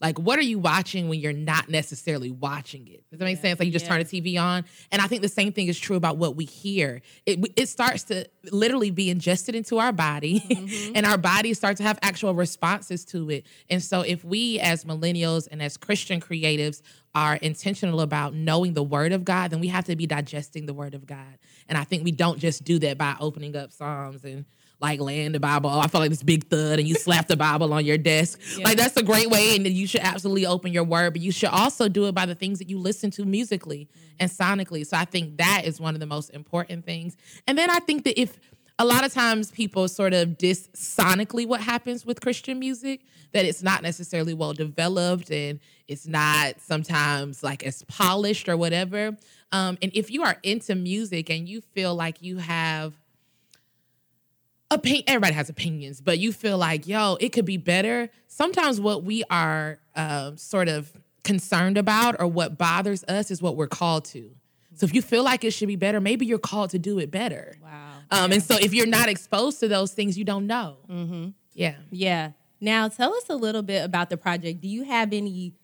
Like, 0.00 0.18
what 0.18 0.38
are 0.38 0.42
you 0.42 0.58
watching 0.58 1.08
when 1.08 1.20
you're 1.20 1.32
not 1.32 1.70
necessarily 1.70 2.30
watching 2.30 2.86
it? 2.86 3.04
Does 3.10 3.18
that 3.18 3.24
make 3.24 3.40
sense? 3.40 3.58
Like, 3.58 3.66
you 3.66 3.72
just 3.72 3.86
Yeah. 3.86 3.92
turn 3.92 3.98
the 4.00 4.04
TV 4.04 4.36
on. 4.36 4.64
And 4.92 5.00
I 5.00 5.06
think 5.06 5.22
the 5.22 5.28
same 5.28 5.52
thing 5.52 5.68
is 5.68 5.78
true 5.78 5.96
about 5.96 6.18
what 6.18 6.36
we 6.36 6.44
hear. 6.44 7.00
It, 7.24 7.38
it 7.56 7.68
starts 7.68 8.02
to 8.04 8.26
literally 8.52 8.90
be 8.90 9.08
ingested 9.08 9.54
into 9.54 9.78
our 9.78 9.92
body, 9.92 10.40
mm-hmm. 10.40 10.92
and 10.94 11.06
our 11.06 11.16
bodies 11.16 11.56
start 11.56 11.78
to 11.78 11.82
have 11.82 11.98
actual 12.02 12.34
responses 12.34 13.06
to 13.06 13.30
it. 13.30 13.46
And 13.70 13.82
so, 13.82 14.02
if 14.02 14.22
we 14.22 14.60
as 14.60 14.84
millennials 14.84 15.48
and 15.50 15.62
as 15.62 15.78
Christian 15.78 16.20
creatives 16.20 16.82
are 17.14 17.36
intentional 17.36 18.02
about 18.02 18.34
knowing 18.34 18.74
the 18.74 18.82
word 18.82 19.12
of 19.12 19.24
God, 19.24 19.50
then 19.50 19.60
we 19.60 19.68
have 19.68 19.86
to 19.86 19.96
be 19.96 20.06
digesting 20.06 20.66
the 20.66 20.74
word 20.74 20.94
of 20.94 21.06
God. 21.06 21.38
And 21.68 21.78
I 21.78 21.84
think 21.84 22.04
we 22.04 22.12
don't 22.12 22.38
just 22.38 22.64
do 22.64 22.78
that 22.80 22.98
by 22.98 23.16
opening 23.18 23.56
up 23.56 23.72
Psalms 23.72 24.22
and 24.24 24.44
like 24.80 25.00
laying 25.00 25.32
the 25.32 25.40
Bible. 25.40 25.70
Oh, 25.70 25.78
I 25.78 25.86
felt 25.88 26.02
like 26.02 26.10
this 26.10 26.22
big 26.22 26.48
thud, 26.48 26.78
and 26.78 26.86
you 26.86 26.94
slap 26.94 27.28
the 27.28 27.36
Bible 27.36 27.72
on 27.72 27.84
your 27.84 27.98
desk. 27.98 28.40
Like 28.62 28.76
that's 28.76 28.96
a 28.96 29.02
great 29.02 29.30
way, 29.30 29.56
and 29.56 29.64
then 29.64 29.74
you 29.74 29.86
should 29.86 30.02
absolutely 30.02 30.46
open 30.46 30.72
your 30.72 30.84
word. 30.84 31.14
But 31.14 31.22
you 31.22 31.32
should 31.32 31.48
also 31.48 31.88
do 31.88 32.06
it 32.06 32.14
by 32.14 32.26
the 32.26 32.34
things 32.34 32.58
that 32.58 32.68
you 32.68 32.78
listen 32.78 33.10
to 33.12 33.24
musically 33.24 33.88
and 34.18 34.30
sonically. 34.30 34.86
So 34.86 34.96
I 34.96 35.04
think 35.04 35.38
that 35.38 35.62
is 35.64 35.80
one 35.80 35.94
of 35.94 36.00
the 36.00 36.06
most 36.06 36.30
important 36.30 36.84
things. 36.84 37.16
And 37.46 37.56
then 37.56 37.70
I 37.70 37.78
think 37.80 38.04
that 38.04 38.20
if 38.20 38.38
a 38.78 38.84
lot 38.84 39.04
of 39.04 39.12
times 39.12 39.50
people 39.50 39.88
sort 39.88 40.12
of 40.12 40.36
diss 40.36 40.68
sonically 40.74 41.46
what 41.46 41.60
happens 41.60 42.04
with 42.04 42.20
Christian 42.20 42.58
music, 42.58 43.00
that 43.32 43.44
it's 43.44 43.62
not 43.62 43.82
necessarily 43.82 44.34
well 44.34 44.52
developed 44.52 45.30
and 45.30 45.60
it's 45.88 46.06
not 46.06 46.60
sometimes 46.60 47.42
like 47.42 47.64
as 47.64 47.82
polished 47.84 48.48
or 48.48 48.56
whatever. 48.56 49.16
Um, 49.52 49.78
and 49.80 49.90
if 49.94 50.10
you 50.10 50.22
are 50.24 50.36
into 50.42 50.74
music 50.74 51.30
and 51.30 51.48
you 51.48 51.60
feel 51.60 51.94
like 51.94 52.22
you 52.22 52.38
have 52.38 52.94
opinion 54.76 55.04
everybody 55.06 55.34
has 55.34 55.48
opinions 55.48 56.00
but 56.00 56.18
you 56.18 56.32
feel 56.32 56.56
like 56.56 56.86
yo 56.86 57.16
it 57.20 57.30
could 57.30 57.44
be 57.44 57.56
better 57.56 58.08
sometimes 58.28 58.80
what 58.80 59.02
we 59.02 59.24
are 59.30 59.78
um, 59.94 60.36
sort 60.36 60.68
of 60.68 60.92
concerned 61.26 61.76
about 61.76 62.16
or 62.20 62.26
what 62.26 62.56
bothers 62.56 63.04
us 63.08 63.30
is 63.30 63.42
what 63.42 63.56
we're 63.56 63.66
called 63.66 64.04
to. 64.04 64.30
So 64.74 64.84
if 64.84 64.94
you 64.94 65.02
feel 65.02 65.24
like 65.24 65.42
it 65.42 65.50
should 65.52 65.68
be 65.68 65.76
better, 65.76 66.00
maybe 66.00 66.24
you're 66.24 66.38
called 66.38 66.70
to 66.70 66.78
do 66.78 66.98
it 66.98 67.10
better. 67.10 67.56
Wow. 67.62 67.92
Um, 68.10 68.30
And 68.30 68.42
so 68.42 68.56
if 68.56 68.72
you're 68.72 68.86
not 68.86 69.08
exposed 69.08 69.58
to 69.60 69.68
those 69.68 69.92
things, 69.92 70.16
you 70.16 70.24
don't 70.24 70.46
know. 70.46 70.76
Mm-hmm. 70.88 71.30
Yeah. 71.54 71.76
Yeah. 71.90 72.32
Now 72.60 72.88
tell 72.88 73.12
us 73.14 73.24
a 73.28 73.34
little 73.34 73.62
bit 73.62 73.84
about 73.84 74.08
the 74.10 74.16
project. 74.16 74.60
Do 74.60 74.68
you 74.68 74.84
have 74.84 75.12
any 75.12 75.54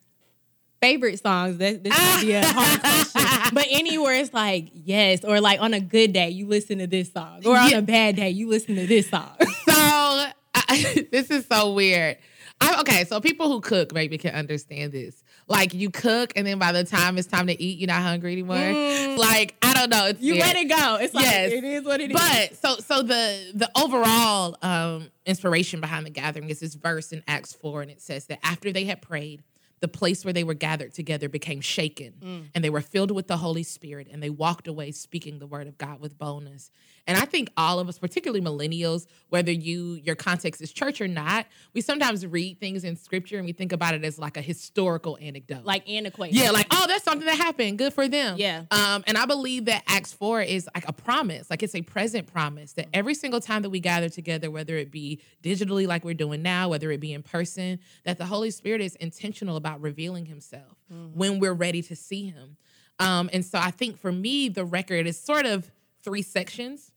favorite 0.83 1.19
songs? 1.23 1.57
That 1.59 1.83
this 1.83 1.91
might 1.97 2.21
be 2.21 2.33
a 2.33 2.45
hard 2.47 2.81
question, 2.81 3.55
but 3.55 3.67
anywhere 3.71 4.15
it's 4.15 4.35
like 4.35 4.71
yes, 4.75 5.25
or 5.25 5.41
like 5.41 5.61
on 5.63 5.73
a 5.73 5.81
good 5.81 6.13
day 6.13 6.29
you 6.31 6.47
listen 6.47 6.79
to 6.79 6.87
this 6.87 7.11
song, 7.13 7.41
or 7.47 7.57
on 7.57 7.71
Yeah. 7.71 7.79
a 7.79 7.83
bad 7.83 8.17
day 8.17 8.29
you 8.31 8.49
listen 8.49 8.75
to 8.77 8.87
this 8.87 9.09
song. 9.09 9.31
So 9.65 10.27
I, 10.55 11.07
this 11.13 11.31
is 11.31 11.47
so 11.51 11.73
weird. 11.73 12.19
I, 12.61 12.81
okay, 12.81 13.05
so 13.05 13.21
people 13.21 13.49
who 13.49 13.61
cook 13.61 13.93
maybe 13.95 14.19
can 14.19 14.35
understand 14.35 14.93
this. 14.93 15.23
Like 15.49 15.73
you 15.75 15.91
cook, 15.91 16.33
and 16.37 16.47
then 16.47 16.59
by 16.59 16.73
the 16.73 16.85
time 16.85 17.17
it's 17.19 17.27
time 17.27 17.47
to 17.49 17.61
eat, 17.63 17.79
you're 17.79 17.89
not 17.89 18.03
hungry 18.03 18.33
anymore. 18.33 18.57
Mm. 18.57 19.19
Like 19.19 19.55
I 19.63 19.73
don't 19.75 19.91
know. 19.91 20.07
It's 20.09 20.21
you 20.21 20.35
weird. 20.35 20.47
let 20.47 20.57
it 20.57 20.69
go. 20.69 20.97
It's 21.01 21.15
like 21.15 21.25
Yes. 21.25 21.53
it 21.53 21.65
is 21.65 21.85
what 21.85 22.01
it 22.01 22.11
is. 22.11 22.17
But 22.17 22.57
so 22.57 22.77
so 22.83 23.03
the 23.03 23.51
the 23.55 23.71
overall 23.77 24.57
um 24.63 25.11
inspiration 25.27 25.81
behind 25.81 26.07
the 26.07 26.11
gathering 26.11 26.51
is 26.51 26.61
this 26.61 26.75
verse 26.75 27.13
in 27.13 27.23
Acts 27.27 27.53
4 27.55 27.83
and 27.83 27.91
it 27.91 28.01
says 28.03 28.27
that 28.27 28.39
after 28.45 28.73
they 28.73 28.85
had 28.85 29.01
prayed 29.03 29.43
the 29.83 29.89
place 29.89 30.25
where 30.25 30.33
they 30.33 30.45
were 30.45 30.55
gathered 30.55 30.95
together 30.95 31.29
became 31.29 31.61
shaken 31.61 32.15
Mm. 32.23 32.45
and 32.55 32.65
they 32.65 32.71
were 32.71 32.81
filled 32.81 33.11
with 33.11 33.27
the 33.27 33.37
Holy 33.39 33.65
Spirit 33.65 34.07
and 34.11 34.23
they 34.23 34.31
walked 34.31 34.69
away 34.69 34.93
speaking 34.93 35.41
the 35.41 35.47
word 35.47 35.67
of 35.67 35.77
God 35.77 36.01
with 36.01 36.17
boldness. 36.17 36.71
And 37.07 37.19
I 37.19 37.25
think 37.25 37.51
all 37.57 37.81
of 37.81 37.89
us, 37.89 37.99
particularly 37.99 38.41
millennials, 38.41 39.07
whether 39.29 39.51
you 39.51 39.95
your 40.05 40.15
context 40.15 40.63
is 40.63 40.73
church 40.73 41.01
or 41.01 41.09
not, 41.09 41.47
we 41.75 41.81
sometimes 41.81 42.25
read 42.27 42.61
things 42.61 42.85
in 42.85 42.97
scripture 42.97 43.39
and 43.39 43.47
we 43.47 43.53
think 43.53 43.73
about 43.73 43.95
it 43.95 44.05
as 44.05 44.19
like 44.19 44.37
a 44.37 44.41
historical 44.41 45.19
anecdote. 45.21 45.65
like 45.65 45.89
antiquated. 45.89 46.37
Yeah, 46.37 46.51
like 46.51 46.67
oh, 46.71 46.87
that's 46.87 47.05
something 47.05 47.27
that 47.27 47.37
happened. 47.39 47.79
Good 47.79 47.93
for 47.93 48.07
them. 48.07 48.37
Yeah. 48.39 48.65
Um, 48.71 49.03
and 49.07 49.19
I 49.19 49.27
believe 49.27 49.65
that 49.65 49.83
Acts 49.89 50.13
four 50.13 50.41
is 50.41 50.69
like 50.75 50.89
a 50.89 50.93
promise, 50.93 51.51
like 51.51 51.63
it's 51.63 51.75
a 51.75 51.83
present 51.83 52.33
promise 52.33 52.75
that 52.75 52.89
every 52.93 53.15
single 53.15 53.41
time 53.41 53.63
that 53.63 53.71
we 53.71 53.81
gather 53.81 54.09
together, 54.09 54.51
whether 54.51 54.77
it 54.77 54.91
be 54.91 55.21
digitally 55.43 55.87
like 55.87 56.05
we're 56.05 56.15
doing 56.15 56.43
now, 56.43 56.69
whether 56.69 56.91
it 56.91 57.01
be 57.01 57.13
in 57.13 57.23
person, 57.23 57.81
that 58.05 58.19
the 58.19 58.27
Holy 58.27 58.51
Spirit 58.51 58.81
is 58.81 58.95
intentional 58.97 59.57
about 59.57 59.81
revealing 59.81 60.27
Himself 60.27 60.77
when 61.15 61.39
we're 61.41 61.55
ready 61.55 61.83
to 61.83 61.97
see 61.97 62.27
Him. 62.27 62.57
Um, 62.99 63.31
and 63.33 63.45
so 63.45 63.59
I 63.59 63.71
think 63.71 63.99
for 63.99 64.13
me, 64.13 64.49
the 64.49 64.65
record 64.65 65.07
is 65.07 65.19
sort 65.19 65.47
of 65.47 65.71
three 66.03 66.23
sections. 66.23 66.93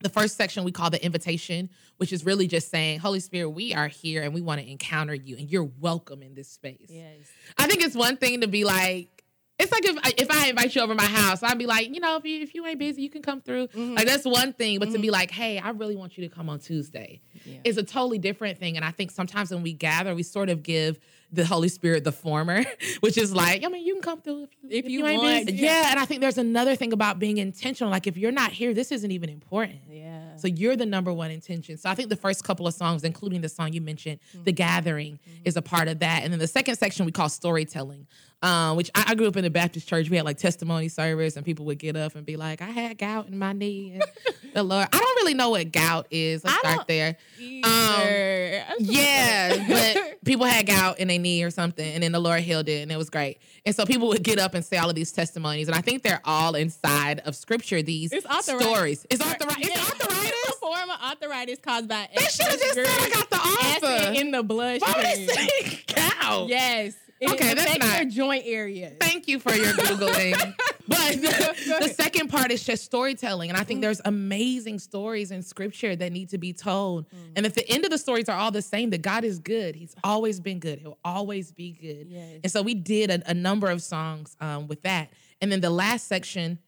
The 0.00 0.08
first 0.08 0.36
section 0.36 0.62
we 0.62 0.70
call 0.70 0.90
the 0.90 1.04
invitation, 1.04 1.70
which 1.96 2.12
is 2.12 2.24
really 2.24 2.46
just 2.46 2.70
saying, 2.70 3.00
Holy 3.00 3.18
Spirit, 3.18 3.50
we 3.50 3.74
are 3.74 3.88
here 3.88 4.22
and 4.22 4.32
we 4.32 4.40
want 4.40 4.60
to 4.60 4.70
encounter 4.70 5.14
you, 5.14 5.36
and 5.36 5.50
you're 5.50 5.68
welcome 5.80 6.22
in 6.22 6.36
this 6.36 6.48
space. 6.48 6.86
Yes. 6.88 7.26
I 7.56 7.66
think 7.66 7.82
it's 7.82 7.96
one 7.96 8.16
thing 8.16 8.42
to 8.42 8.46
be 8.46 8.62
like, 8.62 9.18
it's 9.58 9.72
like 9.72 9.84
if 9.84 10.20
if 10.20 10.30
I 10.30 10.50
invite 10.50 10.74
you 10.76 10.82
over 10.82 10.94
my 10.94 11.04
house, 11.04 11.42
I'd 11.42 11.58
be 11.58 11.66
like, 11.66 11.92
you 11.92 12.00
know, 12.00 12.16
if 12.16 12.24
you 12.24 12.40
if 12.42 12.54
you 12.54 12.64
ain't 12.64 12.78
busy, 12.78 13.02
you 13.02 13.10
can 13.10 13.22
come 13.22 13.40
through. 13.40 13.66
Mm-hmm. 13.68 13.94
Like 13.94 14.06
that's 14.06 14.24
one 14.24 14.52
thing, 14.52 14.78
but 14.78 14.86
to 14.90 14.98
be 14.98 15.08
mm-hmm. 15.08 15.14
like, 15.14 15.30
hey, 15.32 15.58
I 15.58 15.70
really 15.70 15.96
want 15.96 16.16
you 16.16 16.28
to 16.28 16.32
come 16.32 16.48
on 16.48 16.60
Tuesday, 16.60 17.20
Yeah. 17.44 17.58
is 17.64 17.76
a 17.76 17.82
totally 17.82 18.18
different 18.18 18.58
thing. 18.58 18.76
And 18.76 18.84
I 18.84 18.92
think 18.92 19.10
sometimes 19.10 19.50
when 19.50 19.62
we 19.64 19.72
gather, 19.72 20.14
we 20.14 20.22
sort 20.22 20.48
of 20.48 20.62
give 20.62 21.00
the 21.30 21.44
Holy 21.44 21.68
Spirit 21.68 22.04
the 22.04 22.12
former, 22.12 22.64
which 23.00 23.18
is 23.18 23.34
like, 23.34 23.64
I 23.64 23.68
mean, 23.68 23.84
you 23.86 23.94
can 23.94 24.02
come 24.02 24.20
through 24.22 24.44
if 24.44 24.50
you, 24.62 24.68
If 24.70 24.88
you 24.88 25.06
ain't 25.06 25.22
want, 25.22 25.50
yeah. 25.50 25.82
Yeah. 25.84 25.90
and 25.90 26.00
I 26.00 26.04
think 26.06 26.20
there's 26.22 26.38
another 26.38 26.74
thing 26.74 26.92
about 26.92 27.18
being 27.18 27.36
intentional. 27.38 27.90
Like 27.90 28.06
if 28.06 28.16
you're 28.16 28.32
not 28.32 28.52
here, 28.52 28.72
this 28.72 28.90
isn't 28.92 29.10
even 29.10 29.28
important. 29.28 29.80
Yeah. 29.90 30.36
So 30.36 30.46
you're 30.46 30.76
the 30.76 30.86
number 30.86 31.12
one 31.12 31.30
intention. 31.30 31.76
So 31.76 31.90
I 31.90 31.94
think 31.94 32.08
the 32.08 32.16
first 32.16 32.44
couple 32.44 32.66
of 32.66 32.72
songs, 32.74 33.04
including 33.04 33.40
the 33.42 33.48
song 33.48 33.72
you 33.72 33.80
mentioned, 33.80 34.20
Mm-hmm. 34.32 34.44
"The 34.44 34.52
Gathering," 34.52 35.18
is 35.44 35.56
a 35.56 35.62
part 35.62 35.88
of 35.88 35.98
that. 35.98 36.22
And 36.22 36.32
then 36.32 36.38
the 36.40 36.46
second 36.46 36.76
section 36.76 37.04
we 37.06 37.12
call 37.12 37.28
storytelling, 37.28 38.06
um, 38.42 38.76
which 38.76 38.90
I, 38.94 39.04
I 39.08 39.14
grew 39.14 39.26
up 39.26 39.36
in 39.36 39.44
a 39.44 39.50
Baptist 39.50 39.88
church. 39.88 40.08
We 40.10 40.16
had 40.16 40.24
like 40.24 40.38
testimony 40.38 40.88
service, 40.88 41.36
and 41.36 41.44
people 41.44 41.64
would 41.66 41.78
get 41.78 41.96
up 41.96 42.14
and 42.14 42.24
be 42.24 42.36
like, 42.36 42.62
"I 42.62 42.66
had 42.70 42.96
gout 42.98 43.28
in 43.28 43.38
my 43.38 43.52
knee." 43.52 43.92
And 43.94 44.04
the 44.54 44.62
Lord, 44.62 44.86
I 44.92 44.96
don't 44.98 45.16
really 45.16 45.34
know 45.34 45.50
what 45.50 45.72
gout 45.72 46.06
is. 46.10 46.44
Let's 46.44 46.56
I 46.64 46.72
start 46.72 46.86
there. 46.88 47.16
Either. 47.40 48.64
Yeah, 48.78 49.64
but 49.68 50.24
people 50.24 50.46
had 50.46 50.66
gout 50.66 50.98
in 51.00 51.08
their 51.08 51.18
knee 51.18 51.42
or 51.42 51.50
something, 51.50 51.86
and 51.94 52.02
then 52.02 52.12
the 52.12 52.20
Lord 52.20 52.40
healed 52.40 52.68
it, 52.68 52.82
and 52.82 52.92
it 52.92 52.96
was 52.96 53.10
great. 53.10 53.38
And 53.66 53.74
so 53.74 53.84
people 53.84 54.08
would 54.08 54.22
get 54.22 54.38
up 54.38 54.54
and 54.54 54.64
say 54.64 54.76
all 54.76 54.88
of 54.88 54.94
these 54.94 55.12
testimonies, 55.12 55.68
and 55.68 55.76
I 55.76 55.80
think 55.80 56.02
they're 56.02 56.20
all 56.24 56.54
inside 56.54 57.20
of 57.20 57.34
Scripture. 57.36 57.82
These 57.82 58.12
It's 58.12 58.26
stories. 58.46 59.06
It's 59.10 59.20
arthritis. 59.20 59.68
Yeah. 59.68 59.74
It's 59.74 59.90
arthritis. 59.90 60.32
It's 60.44 60.48
a 60.56 60.60
form 60.60 60.90
of 60.90 61.00
arthritis 61.02 61.58
caused 61.60 61.88
by 61.88 62.08
They 62.14 62.22
should 62.24 62.46
have 62.46 62.60
just 62.60 62.74
said 62.74 62.86
I 62.88 63.10
got 63.10 63.30
the 63.30 63.36
author. 63.36 64.12
in 64.14 64.30
the 64.30 64.42
bloodstream. 64.42 64.94
Why 64.94 65.14
would 65.16 65.28
they 65.28 65.48
say 65.48 65.80
gout? 66.20 66.48
Yes. 66.48 66.94
It 67.20 67.30
Okay, 67.30 67.54
that's 67.54 67.78
not- 67.78 67.96
your 67.96 68.10
joint 68.10 68.44
area. 68.46 68.92
Thank 69.00 69.26
you 69.26 69.38
for 69.40 69.52
your 69.52 69.72
googling. 69.72 70.54
but 70.88 71.12
the, 71.14 71.78
the 71.86 71.88
second 71.88 72.28
part 72.28 72.52
is 72.52 72.62
just 72.62 72.84
storytelling, 72.84 73.50
and 73.50 73.58
I 73.58 73.64
think 73.64 73.80
there's 73.80 74.00
amazing 74.04 74.78
stories 74.78 75.30
in 75.30 75.42
Scripture 75.42 75.96
that 75.96 76.12
need 76.12 76.28
to 76.30 76.38
be 76.38 76.52
told. 76.52 77.08
Mm. 77.10 77.32
And 77.36 77.46
if 77.46 77.54
the 77.54 77.68
end 77.68 77.84
of 77.84 77.90
the 77.90 77.98
stories 77.98 78.28
are 78.28 78.38
all 78.38 78.52
the 78.52 78.62
same, 78.62 78.90
that 78.90 79.02
God 79.02 79.24
is 79.24 79.40
good. 79.40 79.74
He's 79.74 79.96
always 80.04 80.38
been 80.38 80.60
good. 80.60 80.78
He'll 80.78 80.98
always 81.04 81.50
be 81.50 81.72
good. 81.72 82.06
Yes. 82.08 82.40
And 82.44 82.52
so 82.52 82.62
we 82.62 82.74
did 82.74 83.10
a, 83.10 83.30
a 83.30 83.34
number 83.34 83.68
of 83.68 83.82
songs 83.82 84.36
um, 84.40 84.68
with 84.68 84.82
that. 84.82 85.12
And 85.40 85.50
then 85.50 85.60
the 85.60 85.70
last 85.70 86.06
section 86.06 86.58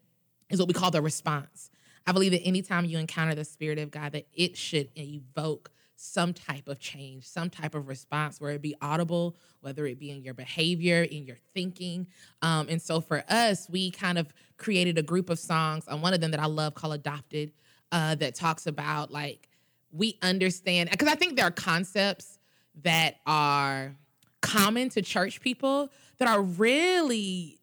is 0.48 0.58
what 0.58 0.66
we 0.66 0.74
call 0.74 0.90
the 0.90 1.02
response. 1.02 1.70
I 2.06 2.12
believe 2.12 2.32
that 2.32 2.42
anytime 2.42 2.84
you 2.86 2.98
encounter 2.98 3.34
the 3.34 3.44
Spirit 3.44 3.78
of 3.78 3.90
God, 3.90 4.12
that 4.12 4.26
it 4.34 4.56
should 4.56 4.88
evoke 4.98 5.70
some 6.02 6.32
type 6.32 6.66
of 6.66 6.78
change, 6.78 7.24
some 7.26 7.50
type 7.50 7.74
of 7.74 7.86
response, 7.86 8.40
where 8.40 8.52
it 8.52 8.62
be 8.62 8.74
audible, 8.80 9.36
whether 9.60 9.86
it 9.86 9.98
be 9.98 10.10
in 10.10 10.22
your 10.22 10.34
behavior, 10.34 11.02
in 11.02 11.26
your 11.26 11.36
thinking. 11.52 12.06
Um, 12.40 12.68
and 12.70 12.80
so 12.80 13.00
for 13.00 13.22
us, 13.28 13.68
we 13.68 13.90
kind 13.90 14.16
of 14.16 14.32
created 14.56 14.96
a 14.96 15.02
group 15.02 15.28
of 15.28 15.38
songs. 15.38 15.84
Um, 15.88 16.00
one 16.00 16.14
of 16.14 16.20
them 16.20 16.30
that 16.30 16.40
I 16.40 16.46
love 16.46 16.74
called 16.74 16.94
Adopted, 16.94 17.52
uh, 17.92 18.14
that 18.16 18.34
talks 18.34 18.66
about 18.66 19.10
like 19.10 19.48
we 19.92 20.16
understand 20.22 20.90
because 20.90 21.08
I 21.08 21.16
think 21.16 21.36
there 21.36 21.46
are 21.46 21.50
concepts 21.50 22.38
that 22.82 23.16
are 23.26 23.96
common 24.40 24.88
to 24.90 25.02
church 25.02 25.40
people 25.40 25.90
that 26.18 26.28
are 26.28 26.40
really 26.40 27.59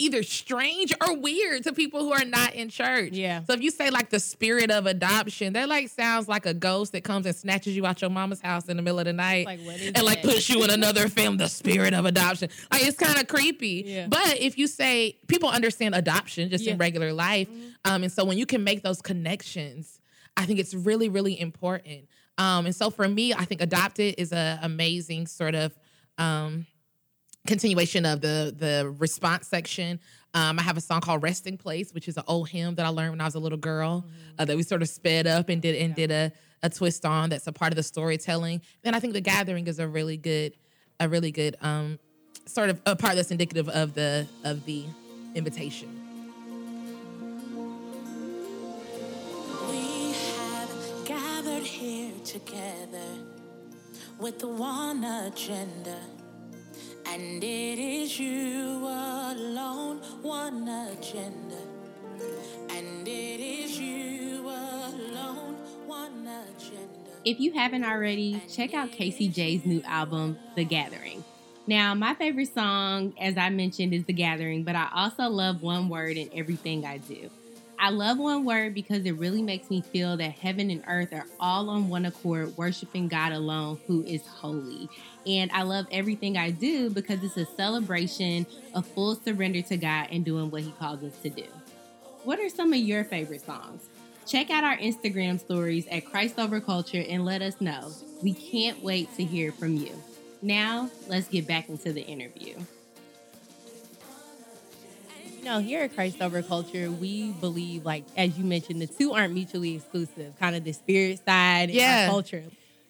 either 0.00 0.22
strange 0.22 0.92
or 1.06 1.16
weird 1.16 1.62
to 1.64 1.72
people 1.72 2.00
who 2.00 2.12
are 2.12 2.24
not 2.24 2.54
in 2.54 2.68
church. 2.68 3.12
Yeah. 3.12 3.44
So 3.44 3.52
if 3.52 3.62
you 3.62 3.70
say 3.70 3.90
like 3.90 4.10
the 4.10 4.18
spirit 4.18 4.70
of 4.70 4.86
adoption, 4.86 5.52
that 5.52 5.68
like 5.68 5.88
sounds 5.88 6.26
like 6.26 6.46
a 6.46 6.54
ghost 6.54 6.92
that 6.92 7.04
comes 7.04 7.26
and 7.26 7.36
snatches 7.36 7.76
you 7.76 7.84
out 7.86 8.00
your 8.00 8.10
mama's 8.10 8.40
house 8.40 8.66
in 8.68 8.76
the 8.76 8.82
middle 8.82 8.98
of 8.98 9.04
the 9.04 9.12
night 9.12 9.46
Like, 9.46 9.60
what 9.60 9.76
is 9.76 9.92
and 9.94 10.02
like 10.04 10.22
puts 10.22 10.48
you 10.48 10.64
in 10.64 10.70
another 10.70 11.08
film, 11.08 11.36
the 11.36 11.48
spirit 11.48 11.94
of 11.94 12.06
adoption. 12.06 12.48
Like 12.72 12.82
it's 12.86 12.96
kind 12.98 13.18
of 13.20 13.28
creepy. 13.28 13.84
Yeah. 13.86 14.06
But 14.08 14.38
if 14.40 14.58
you 14.58 14.66
say 14.66 15.18
people 15.28 15.48
understand 15.50 15.94
adoption 15.94 16.48
just 16.50 16.64
Yeah. 16.64 16.72
in 16.72 16.78
regular 16.78 17.12
life, 17.12 17.48
Mm-hmm. 17.50 17.68
um, 17.92 18.02
and 18.02 18.10
so 18.12 18.24
when 18.24 18.38
you 18.38 18.46
can 18.46 18.64
make 18.64 18.82
those 18.82 19.00
connections, 19.02 20.00
I 20.36 20.46
think 20.46 20.58
it's 20.60 20.74
really, 20.74 21.08
really 21.08 21.38
important. 21.38 22.08
Um, 22.38 22.64
and 22.66 22.74
so 22.74 22.88
for 22.90 23.06
me, 23.06 23.34
I 23.34 23.44
think 23.44 23.60
adopted 23.60 24.14
is 24.18 24.32
a 24.32 24.58
amazing 24.62 25.26
sort 25.26 25.54
of 25.54 25.76
um 26.18 26.66
continuation 27.46 28.04
of 28.06 28.20
the 28.20 28.54
the 28.56 28.94
response 28.98 29.48
section. 29.48 30.00
Um, 30.32 30.58
I 30.58 30.62
have 30.62 30.76
a 30.76 30.80
song 30.80 31.00
called 31.00 31.22
"Resting 31.22 31.56
Place," 31.56 31.92
which 31.92 32.08
is 32.08 32.16
an 32.16 32.24
old 32.28 32.48
hymn 32.48 32.74
that 32.76 32.86
I 32.86 32.90
learned 32.90 33.12
when 33.12 33.20
I 33.20 33.24
was 33.24 33.34
a 33.34 33.40
little 33.40 33.58
girl 33.58 34.04
uh, 34.38 34.44
that 34.44 34.56
we 34.56 34.62
sort 34.62 34.82
of 34.82 34.88
sped 34.88 35.26
up 35.26 35.48
and 35.48 35.60
did 35.60 35.76
and 35.76 35.94
did 35.94 36.10
a 36.10 36.32
a 36.62 36.70
twist 36.70 37.04
on. 37.04 37.30
That's 37.30 37.46
a 37.46 37.52
part 37.52 37.72
of 37.72 37.76
the 37.76 37.82
storytelling. 37.82 38.60
Then 38.82 38.94
I 38.94 39.00
think 39.00 39.12
the 39.12 39.20
gathering 39.20 39.66
is 39.66 39.78
a 39.78 39.88
really 39.88 40.16
good, 40.16 40.54
a 40.98 41.08
really 41.08 41.32
good 41.32 41.56
um, 41.62 41.98
sort 42.46 42.70
of 42.70 42.80
a 42.86 42.96
part 42.96 43.16
that's 43.16 43.30
indicative 43.30 43.68
of 43.68 43.94
the 43.94 44.26
of 44.44 44.64
the 44.66 44.84
invitation. 45.34 45.88
We 49.68 50.12
have 50.12 50.70
gathered 51.04 51.64
here 51.64 52.12
together 52.24 53.08
with 54.18 54.38
the 54.38 54.48
one 54.48 55.02
agenda, 55.04 55.98
and 57.12 57.42
it 57.42 57.78
is 57.78 58.20
you 58.20 58.86
alone, 58.86 59.98
one 60.22 60.68
agenda, 60.68 61.56
and 62.70 63.08
it 63.08 63.40
is 63.40 63.80
you 63.80 64.42
alone, 64.42 65.56
one 65.86 66.28
agenda. 66.28 67.10
If 67.24 67.40
you 67.40 67.52
haven't 67.52 67.84
already, 67.84 68.40
check 68.48 68.74
out 68.74 68.92
Casey 68.92 69.28
J's 69.28 69.66
new 69.66 69.82
album, 69.82 70.38
The 70.54 70.64
Gathering. 70.64 71.24
Now, 71.66 71.94
my 71.94 72.14
favorite 72.14 72.54
song, 72.54 73.12
as 73.20 73.36
I 73.36 73.50
mentioned, 73.50 73.92
is 73.92 74.04
The 74.04 74.12
Gathering, 74.12 74.62
but 74.62 74.76
I 74.76 74.88
also 74.94 75.24
love 75.24 75.62
One 75.62 75.88
Word 75.88 76.16
in 76.16 76.30
everything 76.32 76.86
I 76.86 76.98
do. 76.98 77.28
I 77.82 77.88
love 77.88 78.18
One 78.18 78.44
Word 78.44 78.74
because 78.74 79.06
it 79.06 79.12
really 79.12 79.40
makes 79.40 79.70
me 79.70 79.80
feel 79.80 80.18
that 80.18 80.32
heaven 80.32 80.68
and 80.68 80.84
earth 80.86 81.14
are 81.14 81.24
all 81.40 81.70
on 81.70 81.88
one 81.88 82.04
accord, 82.04 82.54
worshiping 82.58 83.08
God 83.08 83.32
alone, 83.32 83.80
who 83.86 84.02
is 84.02 84.26
holy. 84.26 84.86
And 85.26 85.50
I 85.50 85.62
love 85.62 85.86
everything 85.90 86.36
I 86.36 86.50
do 86.50 86.90
because 86.90 87.24
it's 87.24 87.38
a 87.38 87.46
celebration 87.46 88.46
of 88.74 88.86
full 88.86 89.14
surrender 89.14 89.62
to 89.62 89.78
God 89.78 90.08
and 90.10 90.26
doing 90.26 90.50
what 90.50 90.60
He 90.60 90.72
calls 90.72 91.02
us 91.02 91.16
to 91.22 91.30
do. 91.30 91.46
What 92.24 92.38
are 92.38 92.50
some 92.50 92.74
of 92.74 92.78
your 92.78 93.02
favorite 93.02 93.46
songs? 93.46 93.88
Check 94.26 94.50
out 94.50 94.62
our 94.62 94.76
Instagram 94.76 95.40
stories 95.40 95.86
at 95.88 96.04
Christ 96.04 96.38
Over 96.38 96.60
Culture 96.60 97.02
and 97.08 97.24
let 97.24 97.40
us 97.40 97.62
know. 97.62 97.92
We 98.22 98.34
can't 98.34 98.82
wait 98.82 99.16
to 99.16 99.24
hear 99.24 99.52
from 99.52 99.76
you. 99.76 99.92
Now, 100.42 100.90
let's 101.08 101.28
get 101.28 101.46
back 101.46 101.70
into 101.70 101.94
the 101.94 102.02
interview. 102.02 102.56
You 105.40 105.46
know, 105.46 105.58
here 105.58 105.80
at 105.80 105.94
Christ 105.94 106.20
Over 106.20 106.42
Culture, 106.42 106.90
we 106.90 107.32
believe, 107.32 107.86
like 107.86 108.04
as 108.14 108.36
you 108.36 108.44
mentioned, 108.44 108.82
the 108.82 108.86
two 108.86 109.14
aren't 109.14 109.32
mutually 109.32 109.76
exclusive. 109.76 110.38
Kind 110.38 110.54
of 110.54 110.64
the 110.64 110.72
spirit 110.72 111.24
side 111.24 111.70
Yeah. 111.70 112.02
and 112.02 112.10
culture. 112.10 112.44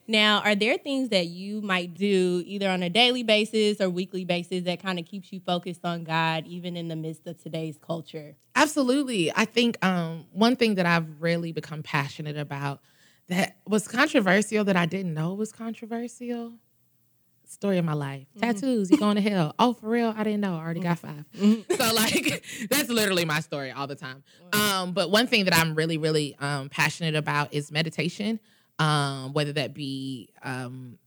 Now, 0.08 0.40
are 0.40 0.56
there 0.56 0.76
things 0.76 1.10
that 1.10 1.28
you 1.28 1.60
might 1.60 1.94
do 1.94 2.42
either 2.44 2.68
on 2.68 2.82
a 2.82 2.90
daily 2.90 3.22
basis 3.22 3.80
or 3.80 3.88
weekly 3.88 4.24
basis 4.24 4.64
that 4.64 4.82
kind 4.82 4.98
of 4.98 5.06
keeps 5.06 5.32
you 5.32 5.38
focused 5.38 5.84
on 5.84 6.02
God, 6.02 6.44
even 6.48 6.76
in 6.76 6.88
the 6.88 6.96
midst 6.96 7.24
of 7.28 7.40
today's 7.40 7.78
culture? 7.78 8.34
Absolutely. 8.56 9.30
I 9.32 9.44
think 9.44 9.78
um, 9.84 10.26
one 10.32 10.56
thing 10.56 10.74
that 10.74 10.86
I've 10.86 11.22
really 11.22 11.52
become 11.52 11.84
passionate 11.84 12.36
about 12.36 12.80
that 13.28 13.58
was 13.64 13.86
controversial 13.86 14.64
that 14.64 14.76
I 14.76 14.86
didn't 14.86 15.14
know 15.14 15.34
was 15.34 15.52
controversial. 15.52 16.54
Story 17.50 17.78
of 17.78 17.84
my 17.84 17.94
life. 17.94 18.26
Tattoos, 18.38 18.90
you 18.92 18.96
going 18.96 19.16
to 19.16 19.20
hell. 19.20 19.54
Oh, 19.58 19.72
for 19.74 19.88
real? 19.88 20.14
I 20.16 20.22
didn't 20.22 20.40
know. 20.40 20.54
I 20.56 20.60
already 20.60 20.80
got 20.80 20.98
5 21.00 21.24
So 21.36 21.94
like 21.94 22.44
that's 22.70 22.88
literally 22.88 23.24
my 23.24 23.40
story 23.40 23.72
all 23.72 23.86
the 23.88 23.96
time. 23.96 24.22
Um, 24.52 24.92
but 24.92 25.10
one 25.10 25.26
thing 25.26 25.44
that 25.46 25.54
I'm 25.56 25.74
really, 25.74 25.98
really 25.98 26.36
um 26.38 26.68
passionate 26.68 27.16
about 27.16 27.52
is 27.52 27.72
meditation. 27.72 28.38
Um, 28.78 29.32
whether 29.32 29.52
that 29.54 29.74
be 29.74 30.30
um 30.42 30.98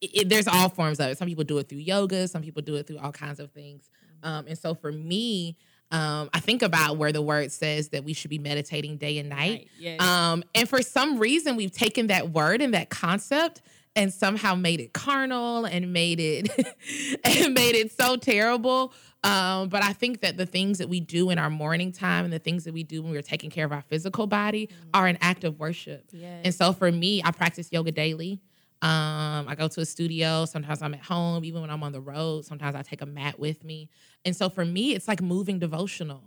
it, 0.00 0.10
it- 0.22 0.28
there's 0.28 0.48
all 0.48 0.68
forms 0.70 1.00
of 1.00 1.10
it. 1.10 1.18
Some 1.18 1.28
people 1.28 1.44
do 1.44 1.58
it 1.58 1.68
through 1.68 1.78
yoga, 1.78 2.26
some 2.28 2.42
people 2.42 2.62
do 2.62 2.76
it 2.76 2.86
through 2.86 2.98
all 2.98 3.12
kinds 3.12 3.38
of 3.38 3.50
things. 3.52 3.90
Um, 4.22 4.46
and 4.48 4.58
so 4.58 4.74
for 4.74 4.90
me, 4.90 5.56
um, 5.90 6.28
I 6.34 6.40
think 6.40 6.62
about 6.62 6.96
where 6.98 7.12
the 7.12 7.22
word 7.22 7.52
says 7.52 7.90
that 7.90 8.04
we 8.04 8.12
should 8.14 8.30
be 8.30 8.38
meditating 8.38 8.96
day 8.96 9.18
and 9.18 9.28
night. 9.28 9.68
Yes. 9.78 10.00
Um, 10.02 10.42
and 10.54 10.68
for 10.68 10.82
some 10.82 11.18
reason, 11.18 11.56
we've 11.56 11.70
taken 11.72 12.08
that 12.08 12.30
word 12.30 12.60
and 12.60 12.74
that 12.74 12.90
concept 12.90 13.62
and 13.98 14.14
somehow 14.14 14.54
made 14.54 14.80
it 14.80 14.92
carnal 14.92 15.64
and 15.64 15.92
made 15.92 16.20
it 16.20 16.48
and 17.24 17.52
made 17.52 17.74
it 17.74 17.90
so 17.90 18.16
terrible. 18.16 18.94
Um, 19.24 19.68
but 19.68 19.82
I 19.82 19.92
think 19.92 20.20
that 20.20 20.36
the 20.36 20.46
things 20.46 20.78
that 20.78 20.88
we 20.88 21.00
do 21.00 21.30
in 21.30 21.38
our 21.38 21.50
morning 21.50 21.90
time 21.90 22.24
and 22.24 22.32
the 22.32 22.38
things 22.38 22.62
that 22.64 22.72
we 22.72 22.84
do 22.84 23.02
when 23.02 23.10
we're 23.10 23.22
taking 23.22 23.50
care 23.50 23.66
of 23.66 23.72
our 23.72 23.82
physical 23.82 24.28
body 24.28 24.70
are 24.94 25.08
an 25.08 25.18
act 25.20 25.42
of 25.42 25.58
worship. 25.58 26.04
Yes. 26.12 26.42
And 26.44 26.54
so 26.54 26.72
for 26.72 26.92
me, 26.92 27.20
I 27.24 27.32
practice 27.32 27.70
yoga 27.72 27.90
daily. 27.90 28.40
Um, 28.80 29.48
I 29.48 29.56
go 29.58 29.66
to 29.66 29.80
a 29.80 29.84
studio. 29.84 30.44
Sometimes 30.44 30.80
I'm 30.80 30.94
at 30.94 31.02
home. 31.02 31.44
Even 31.44 31.60
when 31.62 31.70
I'm 31.70 31.82
on 31.82 31.90
the 31.90 32.00
road, 32.00 32.44
sometimes 32.44 32.76
I 32.76 32.82
take 32.82 33.02
a 33.02 33.06
mat 33.06 33.40
with 33.40 33.64
me. 33.64 33.90
And 34.24 34.36
so 34.36 34.48
for 34.48 34.64
me, 34.64 34.94
it's 34.94 35.08
like 35.08 35.20
moving 35.20 35.58
devotional. 35.58 36.22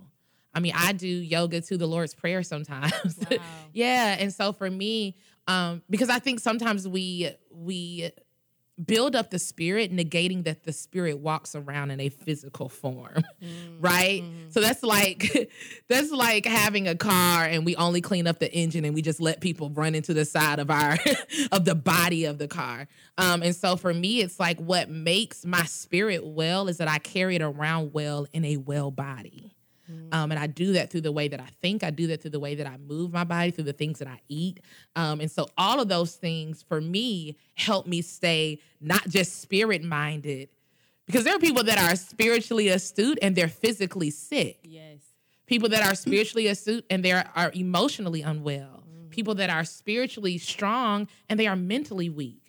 I 0.53 0.59
mean, 0.59 0.73
I 0.75 0.91
do 0.91 1.07
yoga 1.07 1.61
to 1.61 1.77
the 1.77 1.87
Lord's 1.87 2.13
Prayer 2.13 2.43
sometimes. 2.43 3.19
Wow. 3.31 3.37
yeah. 3.71 4.17
And 4.19 4.33
so 4.33 4.51
for 4.51 4.69
me, 4.69 5.15
um, 5.47 5.81
because 5.89 6.09
I 6.09 6.19
think 6.19 6.39
sometimes 6.39 6.87
we 6.87 7.31
we 7.51 8.11
build 8.85 9.15
up 9.15 9.29
the 9.29 9.39
spirit, 9.39 9.93
negating 9.95 10.43
that 10.45 10.63
the 10.63 10.73
spirit 10.73 11.19
walks 11.19 11.55
around 11.55 11.91
in 11.91 11.99
a 11.99 12.09
physical 12.09 12.69
form. 12.69 13.23
right? 13.79 14.23
So 14.49 14.59
that's 14.59 14.83
like 14.83 15.51
that's 15.89 16.11
like 16.11 16.45
having 16.45 16.87
a 16.87 16.95
car 16.95 17.45
and 17.45 17.65
we 17.65 17.75
only 17.75 18.01
clean 18.01 18.27
up 18.27 18.39
the 18.39 18.51
engine 18.53 18.85
and 18.85 18.95
we 18.95 19.01
just 19.01 19.21
let 19.21 19.41
people 19.41 19.69
run 19.69 19.95
into 19.95 20.13
the 20.13 20.25
side 20.25 20.59
of 20.59 20.69
our 20.69 20.97
of 21.51 21.65
the 21.65 21.75
body 21.75 22.25
of 22.25 22.37
the 22.37 22.47
car. 22.47 22.87
Um, 23.17 23.43
and 23.43 23.55
so 23.55 23.75
for 23.75 23.93
me, 23.93 24.21
it's 24.21 24.39
like 24.39 24.59
what 24.59 24.89
makes 24.89 25.45
my 25.45 25.63
spirit 25.63 26.25
well 26.25 26.67
is 26.67 26.77
that 26.77 26.87
I 26.87 26.97
carry 26.99 27.35
it 27.35 27.41
around 27.41 27.93
well 27.93 28.25
in 28.33 28.45
a 28.45 28.57
well 28.57 28.91
body. 28.91 29.53
Um, 30.11 30.31
and 30.31 30.39
I 30.39 30.47
do 30.47 30.73
that 30.73 30.89
through 30.89 31.01
the 31.01 31.11
way 31.11 31.27
that 31.27 31.39
I 31.39 31.47
think. 31.61 31.83
I 31.83 31.89
do 31.89 32.07
that 32.07 32.21
through 32.21 32.31
the 32.31 32.39
way 32.39 32.55
that 32.55 32.67
I 32.67 32.77
move 32.77 33.13
my 33.13 33.23
body, 33.23 33.51
through 33.51 33.65
the 33.65 33.73
things 33.73 33.99
that 33.99 34.07
I 34.07 34.19
eat. 34.27 34.59
Um, 34.95 35.21
and 35.21 35.31
so 35.31 35.47
all 35.57 35.79
of 35.79 35.87
those 35.87 36.15
things 36.15 36.63
for 36.63 36.81
me 36.81 37.37
help 37.55 37.87
me 37.87 38.01
stay 38.01 38.59
not 38.79 39.07
just 39.07 39.41
spirit 39.41 39.83
minded, 39.83 40.49
because 41.05 41.23
there 41.23 41.35
are 41.35 41.39
people 41.39 41.63
that 41.63 41.77
are 41.77 41.95
spiritually 41.95 42.69
astute 42.69 43.19
and 43.21 43.35
they're 43.35 43.47
physically 43.47 44.09
sick. 44.09 44.59
yes. 44.63 44.99
People 45.45 45.67
that 45.69 45.85
are 45.85 45.95
spiritually 45.95 46.47
astute 46.47 46.85
and 46.89 47.03
they 47.03 47.11
are, 47.11 47.25
are 47.35 47.51
emotionally 47.53 48.21
unwell. 48.21 48.85
People 49.09 49.35
that 49.35 49.49
are 49.49 49.65
spiritually 49.65 50.37
strong 50.37 51.09
and 51.27 51.37
they 51.37 51.45
are 51.45 51.57
mentally 51.57 52.09
weak. 52.09 52.40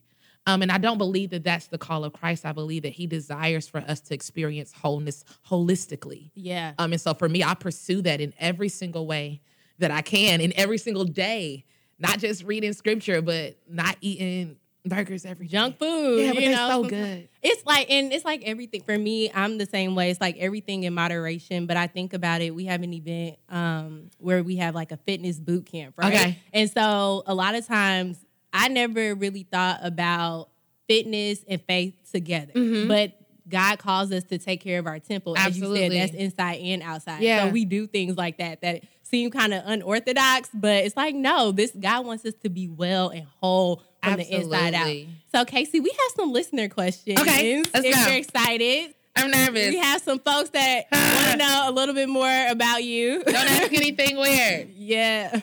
Um, 0.47 0.63
and 0.63 0.73
I 0.73 0.79
don't 0.79 0.99
believe 0.99 1.31
that 1.31 1.45
that's 1.45 1.69
the 1.69 1.79
call 1.79 2.05
of 2.05 2.13
Christ. 2.13 2.45
I 2.45 2.53
believe 2.53 2.83
that 2.83 2.93
He 2.93 3.07
desires 3.07 3.69
for 3.69 3.79
us 3.79 4.01
to 4.01 4.15
experience 4.15 4.73
wholeness 4.73 5.25
holistically. 5.49 6.31
Yeah. 6.35 6.73
Um, 6.79 6.93
and 6.93 7.01
so 7.01 7.15
for 7.15 7.29
me, 7.29 7.45
I 7.45 7.55
pursue 7.55 8.03
that 8.03 8.21
in 8.21 8.35
every 8.39 8.69
single 8.69 9.07
way 9.07 9.41
that 9.79 9.91
I 9.91 10.03
can, 10.03 10.41
in 10.41 10.53
every 10.57 10.79
single 10.79 11.05
day. 11.05 11.65
Not 11.99 12.19
just 12.19 12.43
reading 12.43 12.73
scripture, 12.73 13.23
but 13.23 13.57
not 13.69 13.97
eating 14.01 14.57
burgers 14.85 15.25
every 15.25 15.47
day. 15.47 15.53
Junk 15.53 15.79
food. 15.79 16.21
Yeah, 16.21 16.33
but 16.33 16.43
you 16.43 16.49
they're 16.49 16.57
know, 16.57 16.83
so 16.83 16.89
good. 16.89 17.29
It's 17.41 17.65
like, 17.65 17.89
and 17.89 18.13
it's 18.13 18.25
like 18.25 18.43
everything 18.45 18.83
for 18.83 18.99
me. 18.99 19.31
I'm 19.33 19.59
the 19.59 19.67
same 19.67 19.95
way. 19.95 20.11
It's 20.11 20.21
like 20.21 20.37
everything 20.39 20.83
in 20.83 20.95
moderation. 20.95 21.67
But 21.67 21.77
I 21.77 21.87
think 21.87 22.13
about 22.13 22.41
it. 22.41 22.53
We 22.53 22.65
have 22.65 22.83
an 22.83 22.93
event 22.93 23.37
um, 23.49 24.11
where 24.19 24.43
we 24.43 24.57
have 24.57 24.75
like 24.75 24.91
a 24.91 24.97
fitness 24.97 25.39
boot 25.39 25.67
camp, 25.67 25.95
right? 25.97 26.13
Okay. 26.13 26.39
And 26.53 26.69
so 26.69 27.23
a 27.27 27.35
lot 27.35 27.55
of 27.55 27.65
times, 27.67 28.19
I 28.53 28.69
never 28.69 29.15
really 29.15 29.45
thought 29.45 29.81
about 29.83 30.49
fitness 30.89 31.45
and 31.49 31.61
faith 31.63 31.95
together, 32.13 32.53
mm-hmm. 32.53 32.89
but. 32.89 33.19
God 33.49 33.81
calls 33.81 34.13
us 34.13 34.23
to 34.25 34.39
take 34.39 34.61
care 34.61 34.79
of 34.79 34.87
our 34.87 35.01
temple. 35.01 35.37
As 35.37 35.59
you 35.59 35.65
Absolutely. 35.65 35.99
said, 35.99 36.11
that's 36.11 36.15
inside 36.15 36.61
and 36.61 36.81
outside. 36.81 37.23
Yeah. 37.23 37.47
So 37.47 37.51
we 37.51 37.65
do 37.65 37.89
things 37.89 38.17
like 38.17 38.39
that 38.39 38.61
that 38.61 38.85
seem 39.03 39.31
kind 39.31 39.53
of 39.53 39.63
unorthodox, 39.67 40.49
but 40.55 40.85
it's 40.85 40.97
like, 40.97 41.15
no, 41.15 41.53
this 41.53 41.71
God 41.73 42.07
wants 42.07 42.25
us 42.25 42.35
to 42.45 42.49
be 42.49 42.69
well 42.69 43.11
and 43.11 43.27
whole 43.41 43.83
from 44.03 44.17
the 44.17 44.35
inside 44.35 44.75
out. 44.75 44.83
Absolutely. 44.83 45.09
So, 45.33 45.45
Casey, 45.45 45.81
we 45.81 45.91
have 45.91 46.17
some 46.17 46.33
listener 46.33 46.69
questions. 46.69 47.21
Okay, 47.21 47.59
let's 47.59 47.85
if 47.85 47.95
go. 47.95 48.07
you're 48.07 48.19
excited, 48.19 48.95
I'm 49.15 49.31
nervous. 49.31 49.71
we 49.71 49.79
have 49.79 50.01
some 50.03 50.19
folks 50.19 50.51
that 50.51 50.85
want 50.91 51.33
to 51.33 51.37
know 51.45 51.65
a 51.67 51.73
little 51.73 51.95
bit 51.95 52.09
more 52.09 52.47
about 52.49 52.83
you. 52.83 53.23
Don't 53.23 53.37
ask 53.37 53.73
anything 53.73 54.17
weird. 54.17 54.71
yeah. 54.77 55.41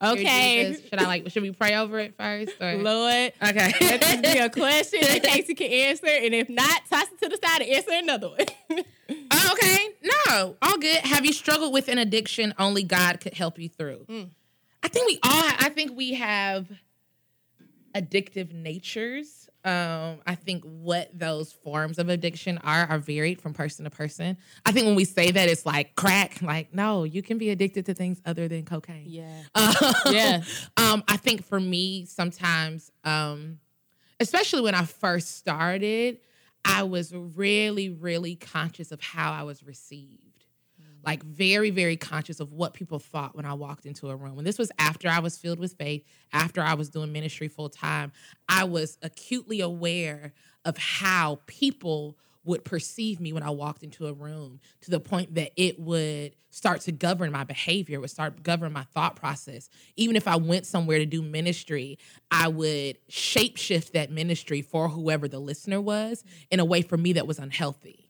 Okay. 0.00 0.76
Should 0.88 1.00
I 1.00 1.06
like? 1.06 1.30
Should 1.30 1.42
we 1.42 1.50
pray 1.50 1.74
over 1.74 1.98
it 1.98 2.14
first? 2.16 2.52
Or? 2.60 2.74
Lord, 2.76 3.32
Okay. 3.42 3.72
let 3.80 4.00
this 4.00 4.32
be 4.32 4.38
a 4.38 4.48
question 4.48 5.00
that 5.02 5.22
Casey 5.24 5.54
can 5.54 5.70
answer, 5.70 6.06
and 6.06 6.34
if 6.34 6.48
not, 6.48 6.82
toss 6.88 7.06
it 7.10 7.18
to 7.22 7.28
the 7.28 7.36
side 7.44 7.62
and 7.62 7.70
answer 7.70 7.90
another 7.92 8.28
one. 8.28 8.84
Oh, 9.30 9.50
okay. 9.54 9.88
No, 10.02 10.56
all 10.60 10.76
good. 10.76 10.98
Have 10.98 11.24
you 11.24 11.32
struggled 11.32 11.72
with 11.72 11.88
an 11.88 11.96
addiction 11.96 12.52
only 12.58 12.82
God 12.82 13.20
could 13.20 13.32
help 13.32 13.58
you 13.58 13.70
through? 13.70 14.04
Mm. 14.06 14.28
I 14.82 14.88
think 14.88 15.06
we 15.08 15.14
all. 15.22 15.44
I 15.58 15.70
think 15.70 15.96
we 15.96 16.12
have 16.14 16.68
addictive 17.94 18.52
natures. 18.52 19.48
Um, 19.68 20.20
I 20.26 20.34
think 20.34 20.64
what 20.64 21.10
those 21.12 21.52
forms 21.52 21.98
of 21.98 22.08
addiction 22.08 22.56
are 22.64 22.86
are 22.86 22.98
varied 22.98 23.38
from 23.38 23.52
person 23.52 23.84
to 23.84 23.90
person. 23.90 24.38
I 24.64 24.72
think 24.72 24.86
when 24.86 24.94
we 24.94 25.04
say 25.04 25.30
that, 25.30 25.48
it's 25.48 25.66
like 25.66 25.94
crack. 25.94 26.40
Like, 26.40 26.72
no, 26.72 27.04
you 27.04 27.22
can 27.22 27.36
be 27.36 27.50
addicted 27.50 27.84
to 27.86 27.94
things 27.94 28.22
other 28.24 28.48
than 28.48 28.64
cocaine. 28.64 29.04
yeah. 29.06 29.42
Um, 29.54 29.74
Yeah. 30.14 30.42
Um, 30.78 31.04
I 31.06 31.16
think 31.18 31.44
for 31.44 31.60
me, 31.60 32.06
sometimes, 32.06 32.90
um, 33.04 33.58
especially 34.20 34.62
when 34.62 34.74
I 34.74 34.84
first 34.84 35.36
started, 35.36 36.20
I 36.64 36.84
was 36.84 37.12
really, 37.12 37.90
really 37.90 38.36
conscious 38.36 38.92
of 38.92 39.00
how 39.02 39.32
I 39.32 39.42
was 39.42 39.62
received. 39.62 40.27
Like 41.08 41.22
very, 41.22 41.70
very 41.70 41.96
conscious 41.96 42.38
of 42.38 42.52
what 42.52 42.74
people 42.74 42.98
thought 42.98 43.34
when 43.34 43.46
I 43.46 43.54
walked 43.54 43.86
into 43.86 44.10
a 44.10 44.14
room. 44.14 44.36
And 44.36 44.46
this 44.46 44.58
was 44.58 44.70
after 44.78 45.08
I 45.08 45.20
was 45.20 45.38
filled 45.38 45.58
with 45.58 45.72
faith, 45.72 46.04
after 46.34 46.60
I 46.60 46.74
was 46.74 46.90
doing 46.90 47.12
ministry 47.12 47.48
full 47.48 47.70
time. 47.70 48.12
I 48.46 48.64
was 48.64 48.98
acutely 49.00 49.62
aware 49.62 50.34
of 50.66 50.76
how 50.76 51.40
people 51.46 52.18
would 52.44 52.62
perceive 52.62 53.20
me 53.20 53.32
when 53.32 53.42
I 53.42 53.48
walked 53.48 53.82
into 53.82 54.06
a 54.06 54.12
room 54.12 54.60
to 54.82 54.90
the 54.90 55.00
point 55.00 55.34
that 55.36 55.52
it 55.56 55.80
would 55.80 56.36
start 56.50 56.82
to 56.82 56.92
govern 56.92 57.32
my 57.32 57.44
behavior, 57.44 58.00
would 58.00 58.10
start 58.10 58.42
govern 58.42 58.74
my 58.74 58.84
thought 58.92 59.16
process. 59.16 59.70
Even 59.96 60.14
if 60.14 60.28
I 60.28 60.36
went 60.36 60.66
somewhere 60.66 60.98
to 60.98 61.06
do 61.06 61.22
ministry, 61.22 61.98
I 62.30 62.48
would 62.48 62.98
shapeshift 63.10 63.92
that 63.92 64.10
ministry 64.10 64.60
for 64.60 64.90
whoever 64.90 65.26
the 65.26 65.38
listener 65.38 65.80
was 65.80 66.22
in 66.50 66.60
a 66.60 66.66
way 66.66 66.82
for 66.82 66.98
me 66.98 67.14
that 67.14 67.26
was 67.26 67.38
unhealthy. 67.38 68.07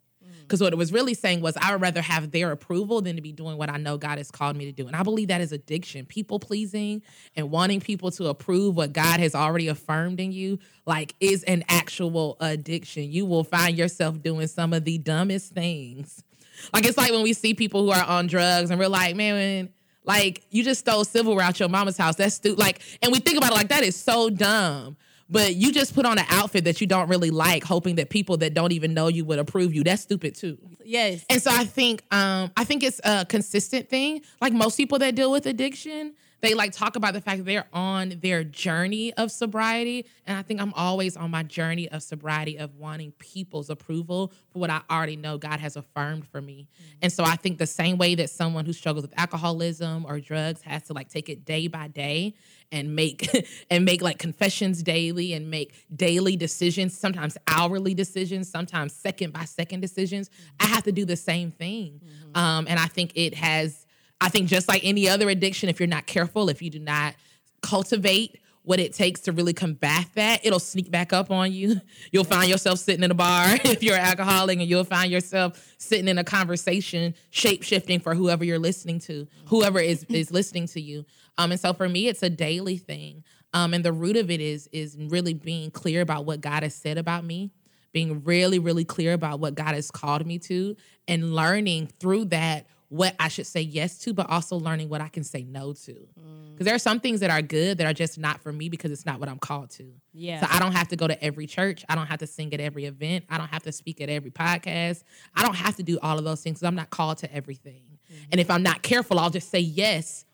Because 0.49 0.63
what 0.63 0.73
it 0.73 0.77
was 0.77 0.95
really 0.95 1.13
saying 1.13 1.43
was, 1.43 1.59
I 1.61 1.73
would 1.73 1.83
rather 1.83 2.01
have 2.01 2.31
their 2.31 2.53
approval 2.53 3.03
than 3.03 3.17
to 3.17 3.23
be 3.23 3.33
doing 3.33 3.59
what 3.59 3.69
I 3.69 3.77
know 3.77 3.99
God 3.99 4.17
has 4.17 4.31
called 4.31 4.57
me 4.57 4.65
to 4.65 4.73
do. 4.73 4.87
And 4.87 4.97
I 4.97 5.03
believe 5.03 5.29
that 5.29 5.43
is 5.43 5.53
addiction. 5.53 6.07
People 6.07 6.39
pleasing 6.39 7.03
and 7.37 7.51
wanting 7.51 7.81
people 7.81 8.11
to 8.13 8.29
approve 8.29 8.75
what 8.75 8.95
God 8.95 9.21
has 9.21 9.35
already 9.35 9.69
affirmed 9.69 10.21
in 10.21 10.33
you, 10.33 10.59
like, 10.87 11.15
is 11.21 11.45
an 11.45 11.65
actual 11.69 12.39
addiction. 12.41 13.13
You 13.13 13.27
will 13.27 13.45
find 13.45 13.77
yourself 13.77 14.23
doing 14.23 14.47
some 14.47 14.73
of 14.73 14.87
the 14.87 14.97
dumbest 14.97 15.53
things. 15.53 16.25
Like, 16.73 16.87
it's 16.87 16.97
like 16.97 17.13
when 17.13 17.23
we 17.23 17.35
see 17.35 17.53
people 17.53 17.83
who 17.83 17.91
are 17.91 18.05
on 18.07 18.27
drugs 18.27 18.71
and 18.71 18.81
we're 18.81 18.89
like, 18.89 19.17
man, 19.17 19.69
like, 20.05 20.45
you 20.49 20.65
just 20.65 20.81
stole 20.81 21.05
silverware 21.05 21.45
out 21.45 21.61
your 21.61 21.69
mama's 21.69 21.99
house. 21.99 22.17
That's 22.17 22.37
stupid. 22.37 22.59
Like, 22.59 22.81
and 23.03 23.13
we 23.13 23.19
think 23.19 23.37
about 23.37 23.53
it 23.53 23.55
like, 23.55 23.69
that 23.69 23.83
is 23.83 23.97
so 23.97 24.31
dumb. 24.31 24.97
But 25.31 25.55
you 25.55 25.73
just 25.73 25.95
put 25.95 26.07
on 26.07 26.19
an 26.19 26.25
outfit 26.31 26.65
that 26.65 26.81
you 26.81 26.87
don't 26.87 27.09
really 27.09 27.31
like, 27.31 27.63
hoping 27.63 27.97
that 27.97 28.09
people 28.09 28.39
that 28.39 28.55
don't 28.55 28.73
even 28.73 28.95
know 28.95 29.09
you 29.09 29.25
would 29.27 29.39
approve 29.39 29.75
you. 29.75 29.85
That's 29.85 30.03
stupid 30.03 30.35
too. 30.35 30.57
Yes. 30.85 31.25
And 31.29 31.43
so 31.43 31.51
I 31.53 31.65
think 31.65 32.03
um 32.11 32.51
I 32.57 32.65
think 32.65 32.83
it's 32.83 33.01
a 33.05 33.27
consistent 33.27 33.89
thing. 33.89 34.23
Like 34.41 34.53
most 34.53 34.77
people 34.77 34.99
that 35.01 35.15
deal 35.15 35.31
with 35.31 35.47
addiction, 35.47 36.15
they 36.41 36.55
like 36.55 36.73
talk 36.73 36.97
about 36.97 37.15
the 37.15 37.21
fact 37.21 37.39
that 37.39 37.45
they're 37.45 37.67
on 37.73 38.15
their 38.21 38.45
journey 38.45 39.13
of 39.15 39.31
sobriety. 39.31 40.07
And 40.27 40.37
I 40.37 40.43
think 40.43 40.61
I'm 40.61 40.73
always 40.75 41.17
on 41.17 41.31
my 41.31 41.43
journey 41.43 41.89
of 41.89 42.03
sobriety 42.03 42.59
of 42.59 42.77
wanting 42.77 43.13
people's 43.13 43.71
approval 43.71 44.33
for 44.53 44.61
what 44.61 44.71
I 44.71 44.81
already 44.91 45.17
know 45.17 45.37
God 45.39 45.61
has 45.61 45.77
affirmed 45.77 46.27
for 46.29 46.41
me. 46.41 46.69
Mm-hmm. 46.73 46.99
And 47.03 47.13
so 47.13 47.25
I 47.25 47.37
think 47.37 47.59
the 47.59 47.67
same 47.67 47.99
way 47.99 48.15
that 48.15 48.31
someone 48.31 48.65
who 48.65 48.73
struggles 48.73 49.03
with 49.03 49.19
alcoholism 49.19 50.07
or 50.07 50.21
drugs 50.21 50.63
has 50.63 50.85
to 50.85 50.93
like 50.93 51.09
take 51.09 51.29
it 51.29 51.45
day 51.45 51.67
by 51.67 51.89
day 51.89 52.35
and 52.71 52.95
make 52.95 53.29
and 53.71 53.85
make 53.85 54.03
like 54.03 54.19
confessions 54.19 54.83
daily 54.83 55.33
and 55.33 55.51
make 55.51 55.75
daily 55.95 56.37
decisions, 56.37 56.97
sometimes 56.97 57.37
hourly 57.49 57.95
decisions, 57.95 58.49
sometimes 58.49 58.93
second 58.93 59.33
by 59.33 59.45
second 59.45 59.81
decisions. 59.81 60.29
Mm-hmm. 60.29 60.67
I 60.67 60.67
have 60.75 60.85
to 60.85 60.93
do 60.93 61.05
the 61.05 61.17
same 61.17 61.51
thing. 61.51 62.01
Mm-hmm. 62.05 62.39
Um, 62.39 62.67
and 62.69 62.79
I 62.79 62.87
think 62.87 63.13
it 63.17 63.35
has 63.35 63.87
I 64.21 64.29
think 64.29 64.49
just 64.49 64.69
like 64.69 64.85
any 64.85 65.09
other 65.09 65.29
addiction, 65.29 65.69
if 65.69 65.79
you're 65.81 65.87
not 65.87 66.07
careful, 66.07 66.49
if 66.49 66.61
you 66.61 66.71
do 66.71 66.81
not 66.81 67.15
cultivate 67.63 68.41
what 68.69 68.79
it 68.79 68.93
takes 68.93 69.21
to 69.21 69.33
really 69.33 69.55
combat 69.55 70.07
that, 70.15 70.45
it'll 70.45 70.59
sneak 70.59 70.91
back 70.91 71.15
up 71.15 71.31
on 71.31 71.51
you. 71.51 71.81
You'll 72.13 72.25
find 72.25 72.51
yourself 72.51 72.79
sitting 72.79 73.03
in 73.03 73.11
a 73.11 73.15
bar 73.15 73.47
if 73.65 73.83
you're 73.83 73.95
an 73.95 74.03
alcoholic, 74.03 74.59
and 74.59 74.69
you'll 74.69 74.85
find 74.85 75.11
yourself 75.11 75.75
sitting 75.79 76.07
in 76.07 76.19
a 76.19 76.25
conversation, 76.25 77.15
shape 77.31 77.63
shifting 77.63 77.99
for 77.99 78.15
whoever 78.15 78.45
you're 78.45 78.59
listening 78.59 78.99
to, 79.01 79.27
whoever 79.47 79.79
is 79.79 80.05
is 80.11 80.31
listening 80.31 80.67
to 80.69 80.83
you. 80.83 81.07
Um, 81.39 81.53
and 81.53 81.61
so 81.61 81.73
for 81.73 81.89
me, 81.89 82.09
it's 82.09 82.23
a 82.23 82.29
daily 82.29 82.77
thing. 82.77 83.25
Um, 83.55 83.73
and 83.73 83.83
the 83.83 83.93
root 83.93 84.17
of 84.19 84.31
it 84.31 84.43
is 84.43 84.69
is 84.71 84.99
really 84.99 85.33
being 85.33 85.71
clear 85.71 86.03
about 86.03 86.27
what 86.27 86.43
God 86.43 86.63
has 86.63 86.75
said 86.75 86.99
about 86.99 87.25
me, 87.25 87.51
being 87.93 88.23
really, 88.25 88.59
really 88.59 88.85
clear 88.85 89.15
about 89.15 89.41
what 89.41 89.55
God 89.55 89.75
has 89.75 89.91
called 89.91 90.27
me 90.27 90.39
to, 90.41 90.77
and 91.07 91.35
learning 91.35 91.87
through 91.99 92.27
that 92.27 92.67
what 92.91 93.15
I 93.19 93.29
should 93.29 93.47
say 93.47 93.61
yes 93.61 93.99
to, 93.99 94.15
but 94.15 94.31
also 94.31 94.57
learning 94.57 94.89
what 94.89 95.01
I 95.01 95.09
can 95.09 95.23
say 95.23 95.43
no 95.43 95.75
to. 95.75 95.93
Because 95.93 96.17
mm. 96.17 96.59
there 96.59 96.75
are 96.75 96.79
some 96.79 97.01
things 97.01 97.21
that 97.21 97.31
are 97.31 97.43
good 97.43 97.79
that 97.79 97.87
are 97.87 97.93
just 97.93 98.19
not 98.19 98.41
for 98.41 98.51
me 98.51 98.71
because 98.71 98.91
it's 98.91 99.05
not 99.05 99.21
what 99.21 99.29
I'm 99.29 99.39
called 99.39 99.71
to. 99.73 99.93
Yeah. 100.15 100.41
So 100.41 100.47
I 100.51 100.59
don't 100.59 100.73
have 100.73 100.89
to 100.89 100.97
go 100.97 101.07
to 101.07 101.23
every 101.23 101.47
church. 101.47 101.85
I 101.89 101.95
don't 101.95 102.07
have 102.07 102.21
to 102.21 102.27
sing 102.27 102.53
at 102.55 102.61
every 102.61 102.87
event. 102.87 103.27
I 103.29 103.37
don't 103.37 103.49
have 103.49 103.63
to 103.65 103.73
speak 103.73 104.01
at 104.01 104.09
every 104.09 104.31
podcast. 104.31 105.03
I 105.37 105.43
don't 105.43 105.57
have 105.57 105.77
to 105.77 105.83
do 105.83 105.99
all 106.03 106.19
of 106.19 106.25
those 106.25 106.43
things 106.43 106.59
because 106.59 106.67
I'm 106.67 106.75
not 106.75 106.89
called 106.89 107.19
to 107.19 107.33
everything. 107.33 107.83
Mm-hmm. 108.11 108.25
And 108.33 108.41
if 108.41 108.51
I'm 108.51 108.63
not 108.63 108.83
careful, 108.83 109.19
I'll 109.19 109.31
just 109.31 109.51
say 109.51 109.61
yes 109.61 110.25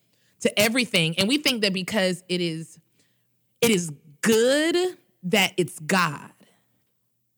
to 0.40 0.58
everything. 0.58 1.18
And 1.18 1.28
we 1.28 1.38
think 1.38 1.62
that 1.62 1.72
because 1.72 2.22
it 2.28 2.40
is 2.40 2.78
it 3.60 3.70
is 3.70 3.90
good 4.20 4.76
that 5.24 5.54
it's 5.56 5.80
God. 5.80 6.30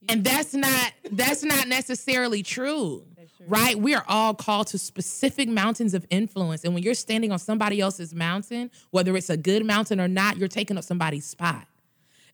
And 0.09 0.23
that's 0.23 0.53
not 0.53 0.93
that's 1.11 1.43
not 1.43 1.69
necessarily 1.69 2.43
true 2.43 3.05
right? 3.47 3.79
We 3.79 3.95
are 3.95 4.05
all 4.09 4.35
called 4.35 4.69
to 4.69 4.79
specific 4.79 5.49
mountains 5.49 5.95
of 5.95 6.07
influence. 6.11 6.65
And 6.65 6.75
when 6.75 6.83
you're 6.83 6.95
standing 6.95 7.33
on 7.33 7.39
somebody 7.39 7.81
else's 7.81 8.15
mountain, 8.15 8.71
whether 8.91 9.17
it's 9.17 9.31
a 9.31 9.37
good 9.37 9.65
mountain 9.65 10.01
or 10.01 10.09
not, 10.09 10.37
you're 10.37 10.49
taking 10.49 10.79
up 10.79 10.85
somebody's 10.85 11.27
spot. 11.27 11.67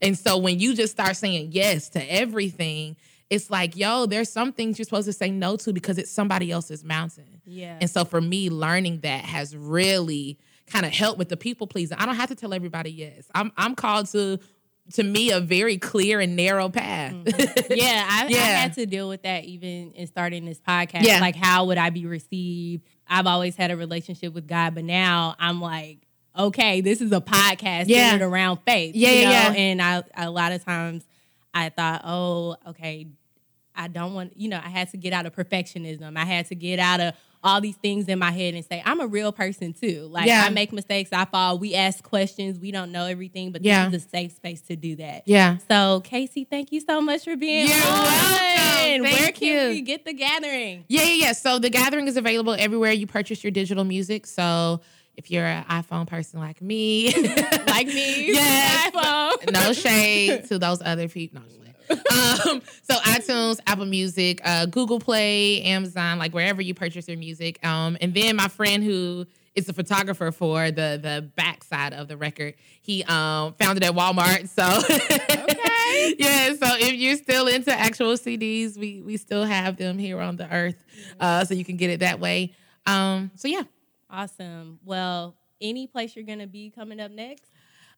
And 0.00 0.18
so 0.18 0.36
when 0.36 0.58
you 0.58 0.74
just 0.74 0.92
start 0.92 1.16
saying 1.16 1.50
yes 1.52 1.88
to 1.90 2.12
everything, 2.12 2.96
it's 3.30 3.50
like, 3.50 3.76
yo, 3.76 4.06
there's 4.06 4.28
some 4.28 4.52
things 4.52 4.78
you're 4.78 4.84
supposed 4.84 5.06
to 5.06 5.12
say 5.12 5.30
no 5.30 5.56
to 5.56 5.72
because 5.72 5.96
it's 5.96 6.10
somebody 6.10 6.50
else's 6.50 6.84
mountain. 6.84 7.40
Yeah. 7.46 7.78
And 7.80 7.88
so 7.88 8.04
for 8.04 8.20
me, 8.20 8.50
learning 8.50 9.00
that 9.00 9.24
has 9.24 9.56
really 9.56 10.38
kind 10.66 10.84
of 10.84 10.92
helped 10.92 11.18
with 11.18 11.28
the 11.28 11.36
people 11.36 11.66
pleasing. 11.66 11.98
I 11.98 12.06
don't 12.06 12.16
have 12.16 12.28
to 12.28 12.34
tell 12.34 12.52
everybody 12.52 12.90
yes. 12.90 13.26
I'm 13.34 13.52
I'm 13.56 13.74
called 13.74 14.06
to 14.12 14.38
to 14.94 15.02
me 15.02 15.30
a 15.30 15.40
very 15.40 15.78
clear 15.78 16.20
and 16.20 16.36
narrow 16.36 16.68
path. 16.68 17.12
Mm-hmm. 17.12 17.72
Yeah, 17.74 18.06
I, 18.10 18.26
yeah. 18.28 18.38
I, 18.38 18.40
had 18.40 18.74
to 18.74 18.86
deal 18.86 19.08
with 19.08 19.22
that 19.22 19.44
even 19.44 19.92
in 19.92 20.06
starting 20.06 20.44
this 20.44 20.60
podcast. 20.60 21.04
Yeah. 21.04 21.20
Like, 21.20 21.36
how 21.36 21.66
would 21.66 21.78
I 21.78 21.90
be 21.90 22.06
received? 22.06 22.84
I've 23.06 23.26
always 23.26 23.56
had 23.56 23.70
a 23.70 23.76
relationship 23.76 24.34
with 24.34 24.46
God, 24.46 24.74
but 24.74 24.84
now 24.84 25.36
I'm 25.38 25.60
like, 25.60 25.98
okay, 26.36 26.80
this 26.80 27.00
is 27.00 27.12
a 27.12 27.20
podcast 27.20 27.84
yeah. 27.86 28.10
centered 28.10 28.26
around 28.26 28.58
faith. 28.66 28.94
Yeah, 28.94 29.10
yeah, 29.10 29.30
yeah. 29.30 29.52
And 29.52 29.82
I, 29.82 30.02
a 30.16 30.30
lot 30.30 30.52
of 30.52 30.64
times 30.64 31.04
I 31.54 31.68
thought, 31.68 32.02
oh, 32.04 32.56
okay, 32.68 33.06
I 33.74 33.88
don't 33.88 34.14
want, 34.14 34.36
you 34.36 34.48
know, 34.48 34.60
I 34.62 34.68
had 34.68 34.90
to 34.90 34.96
get 34.96 35.12
out 35.12 35.26
of 35.26 35.34
perfectionism. 35.34 36.16
I 36.16 36.24
had 36.24 36.46
to 36.46 36.54
get 36.54 36.78
out 36.78 37.00
of 37.00 37.14
all 37.44 37.60
these 37.60 37.76
things 37.76 38.08
in 38.08 38.18
my 38.18 38.30
head 38.30 38.54
and 38.54 38.64
say, 38.64 38.82
I'm 38.84 39.00
a 39.00 39.06
real 39.06 39.32
person 39.32 39.72
too. 39.72 40.08
Like 40.10 40.26
yeah. 40.26 40.44
I 40.46 40.50
make 40.50 40.72
mistakes, 40.72 41.10
I 41.12 41.24
fall, 41.24 41.58
we 41.58 41.74
ask 41.74 42.02
questions, 42.02 42.58
we 42.58 42.70
don't 42.70 42.92
know 42.92 43.06
everything, 43.06 43.52
but 43.52 43.64
yeah. 43.64 43.88
this 43.88 44.02
is 44.02 44.06
a 44.06 44.10
safe 44.10 44.32
space 44.32 44.60
to 44.62 44.76
do 44.76 44.96
that. 44.96 45.22
Yeah. 45.26 45.58
So 45.68 46.00
Casey, 46.04 46.44
thank 46.44 46.72
you 46.72 46.80
so 46.80 47.00
much 47.00 47.24
for 47.24 47.36
being 47.36 47.68
You're 47.68 47.76
on. 47.76 48.62
Welcome. 49.02 49.02
Where 49.02 49.32
can 49.32 49.48
you. 49.48 49.74
we 49.74 49.80
get 49.80 50.04
the 50.04 50.12
gathering? 50.12 50.84
Yeah, 50.88 51.02
yeah, 51.02 51.26
yeah. 51.26 51.32
So 51.32 51.58
the 51.58 51.70
gathering 51.70 52.08
is 52.08 52.16
available 52.16 52.54
everywhere 52.58 52.92
you 52.92 53.06
purchase 53.06 53.42
your 53.42 53.50
digital 53.50 53.84
music. 53.84 54.26
So 54.26 54.80
if 55.16 55.30
you're 55.30 55.46
an 55.46 55.64
iPhone 55.64 56.06
person 56.06 56.40
like 56.40 56.60
me, 56.62 57.12
like 57.66 57.86
me, 57.86 58.32
yes, 58.32 58.92
iPhone. 58.92 59.52
no 59.52 59.72
shade 59.72 60.44
to 60.48 60.58
those 60.58 60.80
other 60.82 61.08
people. 61.08 61.40
No 61.40 61.61
um, 61.90 62.62
so 62.82 62.94
iTunes, 62.96 63.60
Apple 63.66 63.86
Music, 63.86 64.40
uh, 64.44 64.66
Google 64.66 64.98
Play, 64.98 65.62
Amazon, 65.62 66.18
like 66.18 66.32
wherever 66.32 66.62
you 66.62 66.74
purchase 66.74 67.08
your 67.08 67.18
music. 67.18 67.64
Um, 67.64 67.96
and 68.00 68.14
then 68.14 68.36
my 68.36 68.48
friend 68.48 68.82
who 68.82 69.26
is 69.54 69.66
the 69.66 69.72
photographer 69.72 70.32
for 70.32 70.70
the 70.70 70.98
the 71.02 71.30
backside 71.36 71.92
of 71.92 72.08
the 72.08 72.16
record, 72.16 72.54
he 72.80 73.04
um, 73.04 73.54
found 73.54 73.76
it 73.76 73.84
at 73.84 73.92
Walmart. 73.92 74.48
So 74.48 74.64
okay, 74.94 76.14
yeah. 76.18 76.54
So 76.54 76.76
if 76.78 76.94
you're 76.94 77.16
still 77.16 77.46
into 77.46 77.72
actual 77.72 78.14
CDs, 78.14 78.76
we 78.76 79.02
we 79.02 79.16
still 79.16 79.44
have 79.44 79.76
them 79.76 79.98
here 79.98 80.20
on 80.20 80.36
the 80.36 80.52
earth, 80.52 80.82
uh, 81.20 81.44
so 81.44 81.54
you 81.54 81.64
can 81.64 81.76
get 81.76 81.90
it 81.90 82.00
that 82.00 82.20
way. 82.20 82.54
Um, 82.86 83.30
so 83.34 83.48
yeah, 83.48 83.62
awesome. 84.10 84.78
Well, 84.84 85.36
any 85.60 85.86
place 85.86 86.16
you're 86.16 86.24
gonna 86.24 86.46
be 86.46 86.70
coming 86.70 87.00
up 87.00 87.10
next? 87.10 87.44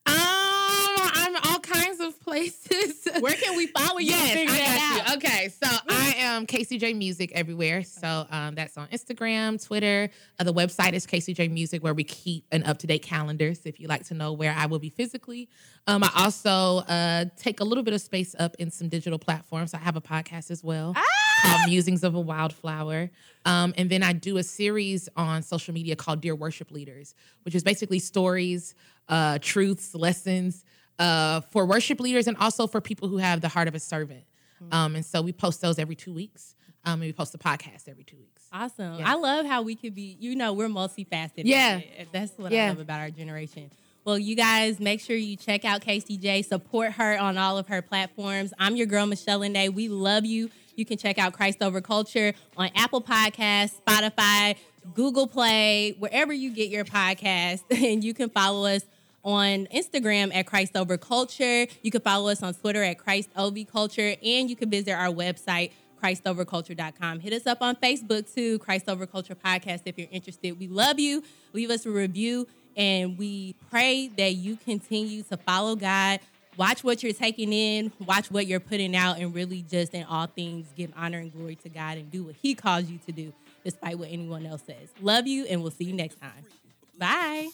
Um, 0.07 0.54
I'm 0.69 1.37
all 1.37 1.61
kinds 1.61 2.01
of 2.01 2.21
places. 2.21 3.07
Where 3.21 3.35
can 3.35 3.57
we 3.57 3.67
follow 3.69 3.99
you? 3.99 4.11
Yes, 4.11 4.51
I 4.51 5.07
got 5.07 5.09
you. 5.09 5.15
Okay, 5.17 5.49
so 5.49 5.69
I 5.89 6.15
am 6.19 6.47
KCJ 6.47 6.97
Music 6.97 7.33
everywhere. 7.35 7.83
So 7.85 8.27
um, 8.31 8.55
that's 8.55 8.77
on 8.77 8.89
Instagram, 8.89 9.65
Twitter. 9.65 10.11
Uh, 10.39 10.45
the 10.45 10.53
website 10.53 10.93
is 10.93 11.07
KCJ 11.07 11.51
Music, 11.51 11.83
where 11.83 11.95
we 11.95 12.05
keep 12.05 12.45
an 12.53 12.65
up 12.65 12.79
to 12.79 12.87
date 12.87 13.03
calendar. 13.03 13.55
So 13.55 13.63
if 13.67 13.81
you 13.81 13.89
like 13.89 14.05
to 14.07 14.15
know 14.15 14.33
where 14.33 14.55
I 14.57 14.67
will 14.67 14.79
be 14.79 14.91
physically, 14.91 15.49
um, 15.87 16.03
I 16.03 16.11
also 16.17 16.79
uh, 16.89 17.27
take 17.37 17.61
a 17.61 17.65
little 17.65 17.85
bit 17.85 17.95
of 17.95 18.01
space 18.01 18.35
up 18.39 18.57
in 18.59 18.71
some 18.71 18.89
digital 18.89 19.19
platforms. 19.19 19.75
I 19.75 19.79
have 19.79 19.97
a 19.97 20.01
podcast 20.01 20.51
as 20.51 20.65
well. 20.65 20.95
Ah! 20.97 21.24
Called 21.43 21.69
Musings 21.69 22.05
of 22.05 22.15
a 22.15 22.21
Wildflower. 22.21 23.11
Um, 23.45 23.75
and 23.77 23.91
then 23.91 24.03
I 24.03 24.13
do 24.13 24.39
a 24.39 24.43
series 24.43 25.09
on 25.17 25.43
social 25.43 25.75
media 25.75 25.97
called 25.97 26.21
Dear 26.21 26.35
Worship 26.35 26.71
Leaders, 26.71 27.15
which 27.43 27.55
is 27.55 27.63
basically 27.63 27.99
stories, 27.99 28.75
uh, 29.09 29.39
truths, 29.41 29.95
lessons 29.95 30.65
uh, 30.99 31.41
for 31.51 31.67
worship 31.67 32.01
leaders 32.01 32.27
and 32.27 32.37
also 32.39 32.67
for 32.67 32.81
people 32.81 33.09
who 33.09 33.19
have 33.19 33.41
the 33.41 33.49
heart 33.49 33.69
of 33.69 33.75
a 33.75 33.81
servant. 33.81 34.25
Mm-hmm. 34.63 34.75
Um, 34.75 34.97
and 34.97 35.05
so 35.05 35.21
we 35.23 35.33
post 35.33 35.61
those 35.61 35.79
every 35.79 35.97
two 35.97 36.13
weeks. 36.13 36.55
Um, 36.87 36.95
and 36.95 37.03
we 37.03 37.13
post 37.13 37.35
a 37.35 37.39
podcast 37.39 37.89
every 37.89 38.05
two 38.05 38.19
weeks. 38.19 38.43
Awesome. 38.53 38.99
Yeah. 38.99 39.11
I 39.11 39.15
love 39.15 39.47
how 39.47 39.63
we 39.63 39.75
could 39.75 39.95
be, 39.95 40.17
you 40.21 40.37
know, 40.37 40.53
we're 40.53 40.69
multifaceted. 40.69 41.43
Yeah. 41.45 41.81
That's 42.13 42.33
what 42.37 42.53
yeah. 42.53 42.67
I 42.67 42.69
love 42.69 42.81
about 42.81 43.01
our 43.01 43.11
generation. 43.11 43.71
Well, 44.05 44.19
you 44.19 44.37
guys 44.37 44.81
make 44.81 45.01
sure 45.01 45.17
you 45.17 45.35
check 45.37 45.65
out 45.65 45.81
Casey 45.81 46.19
J, 46.19 46.43
support 46.43 46.93
her 46.93 47.19
on 47.19 47.39
all 47.39 47.57
of 47.57 47.69
her 47.69 47.81
platforms. 47.81 48.53
I'm 48.59 48.77
your 48.77 48.87
girl, 48.87 49.07
Michelle 49.07 49.39
Lene. 49.39 49.73
We 49.75 49.89
love 49.89 50.27
you. 50.27 50.51
You 50.77 50.85
can 50.85 50.99
check 50.99 51.19
out 51.19 51.33
Christ 51.33 51.63
Over 51.63 51.81
Culture 51.81 52.35
on 52.57 52.71
Apple 52.75 53.01
Podcasts, 53.01 53.75
Spotify, 53.87 54.57
Google 54.95 55.27
Play, 55.27 55.95
wherever 55.99 56.33
you 56.33 56.51
get 56.51 56.69
your 56.69 56.85
podcast. 56.85 57.63
And 57.71 58.03
you 58.03 58.15
can 58.15 58.31
follow 58.31 58.67
us 58.67 58.83
on 59.25 59.67
Instagram 59.67 60.35
at 60.35 60.47
Christ 60.47 60.77
Over 60.77 60.97
Culture. 60.97 61.67
You 61.83 61.91
can 61.91 62.01
follow 62.01 62.31
us 62.31 62.43
on 62.43 62.55
Twitter 62.55 62.83
at 62.83 62.99
Christ 62.99 63.31
OV 63.37 63.67
Culture, 63.71 64.15
and 64.23 64.51
you 64.51 64.57
can 64.57 64.71
visit 64.71 64.93
our 64.93 65.09
website, 65.09 65.71
ChristOverCulture.com. 66.03 67.21
Hit 67.21 67.33
us 67.33 67.47
up 67.47 67.63
on 67.63 67.77
Facebook 67.77 68.33
too, 68.33 68.59
Christ 68.59 68.89
Over 68.89 69.07
Culture 69.07 69.35
Podcast, 69.35 69.83
if 69.87 69.99
you're 69.99 70.09
interested. 70.11 70.59
We 70.59 70.69
love 70.69 70.99
you. 70.99 71.23
Leave 71.53 71.71
us 71.71 71.87
a 71.87 71.91
review, 71.91 72.47
and 72.77 73.17
we 73.19 73.55
pray 73.71 74.09
that 74.09 74.35
you 74.35 74.57
continue 74.57 75.23
to 75.25 75.37
follow 75.39 75.77
God. 75.77 76.21
Watch 76.57 76.85
what 76.85 77.03
you're 77.03 77.13
taking 77.13 77.53
in, 77.53 77.93
watch 78.07 78.31
what 78.31 78.47
you're 78.47 78.61
putting 78.61 78.95
out, 78.95 79.19
and 79.19 79.35
really 79.35 79.63
just 79.63 79.93
in 79.93 80.05
all 80.05 80.27
things 80.27 80.67
give 80.77 80.93
honor 80.97 81.19
and 81.19 81.33
glory 81.33 81.57
to 81.57 81.69
God 81.69 81.99
and 81.99 82.11
do 82.11 82.25
what 82.25 82.37
He 82.41 82.55
calls 82.55 82.89
you 82.89 82.99
to 83.07 83.13
do, 83.13 83.33
despite 83.65 83.99
what 83.99 84.09
anyone 84.11 84.47
else 84.47 84.63
says. 84.65 84.89
Love 85.01 85.27
you, 85.27 85.47
and 85.47 85.63
we'll 85.63 85.73
see 85.73 85.85
you 85.85 85.93
next 85.93 86.21
time. 86.21 86.45
Bye. 86.99 87.49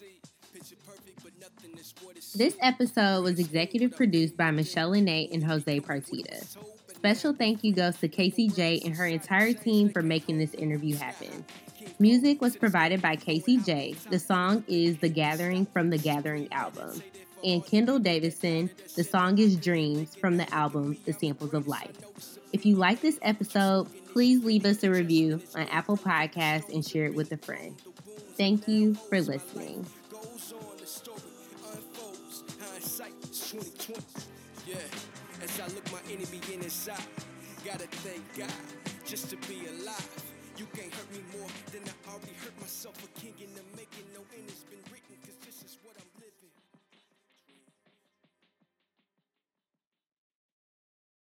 This 2.35 2.57
episode 2.61 3.23
was 3.25 3.39
executive 3.39 3.97
produced 3.97 4.37
by 4.37 4.51
Michelle 4.51 4.91
Lene 4.91 5.31
and 5.33 5.43
Jose 5.43 5.81
Partida. 5.81 6.45
Special 6.95 7.33
thank 7.33 7.65
you 7.65 7.73
goes 7.73 7.97
to 7.99 8.09
Casey 8.09 8.49
J 8.49 8.83
and 8.85 8.95
her 8.95 9.07
entire 9.07 9.55
team 9.55 9.89
for 9.89 10.03
making 10.03 10.39
this 10.39 10.53
interview 10.53 10.97
happen. 10.97 11.45
Music 11.99 12.43
was 12.43 12.57
provided 12.57 13.01
by 13.01 13.17
Casey 13.17 13.57
J. 13.57 13.95
The 14.11 14.19
song 14.19 14.63
is 14.69 14.99
The 14.99 15.09
Gathering 15.09 15.65
from 15.65 15.89
the 15.89 15.97
Gathering 15.97 16.53
album 16.53 17.03
and 17.45 17.65
Kendall 17.65 17.99
Davison. 17.99 18.71
The 18.97 19.05
song 19.05 19.39
is 19.39 19.57
Dreams 19.57 20.15
from 20.15 20.37
the 20.37 20.53
album 20.55 20.97
The 21.05 21.13
Samples 21.13 21.55
of 21.55 21.69
Life. 21.69 21.97
If 22.53 22.67
you 22.67 22.77
like 22.77 23.01
this 23.01 23.19
episode, 23.23 23.89
please 24.13 24.45
leave 24.45 24.65
us 24.65 24.83
a 24.83 24.91
review 24.91 25.41
on 25.55 25.63
Apple 25.69 25.97
Podcasts 25.97 26.73
and 26.73 26.85
share 26.87 27.07
it 27.07 27.15
with 27.15 27.33
a 27.33 27.37
friend. 27.37 27.77
Thank 28.37 28.67
you 28.69 28.95
for 28.95 29.21
listening. 29.21 29.87
As 35.43 35.61
I 35.61 35.67
look 35.75 35.93
my 35.93 35.99
enemy 36.11 36.41
in 36.53 36.61
his 36.61 36.89
eye, 36.89 37.03
gotta 37.65 37.87
thank 37.87 38.23
God 38.37 38.53
just 39.07 39.31
to 39.31 39.37
be 39.49 39.67
alive. 39.67 40.25
You 40.57 40.67
can't 40.75 40.93
hurt 40.93 41.11
me 41.13 41.23
more 41.39 41.49
than 41.73 41.83
I 41.85 42.11
already 42.11 42.35
hurt 42.43 42.59
myself. 42.61 42.95
A 43.03 43.21
king 43.21 43.35
in 43.41 43.55
the 43.55 43.63
making, 43.77 44.05
no 44.15 44.21
end 44.37 44.49
has 44.51 44.61
been 44.65 44.79
written. 44.93 45.00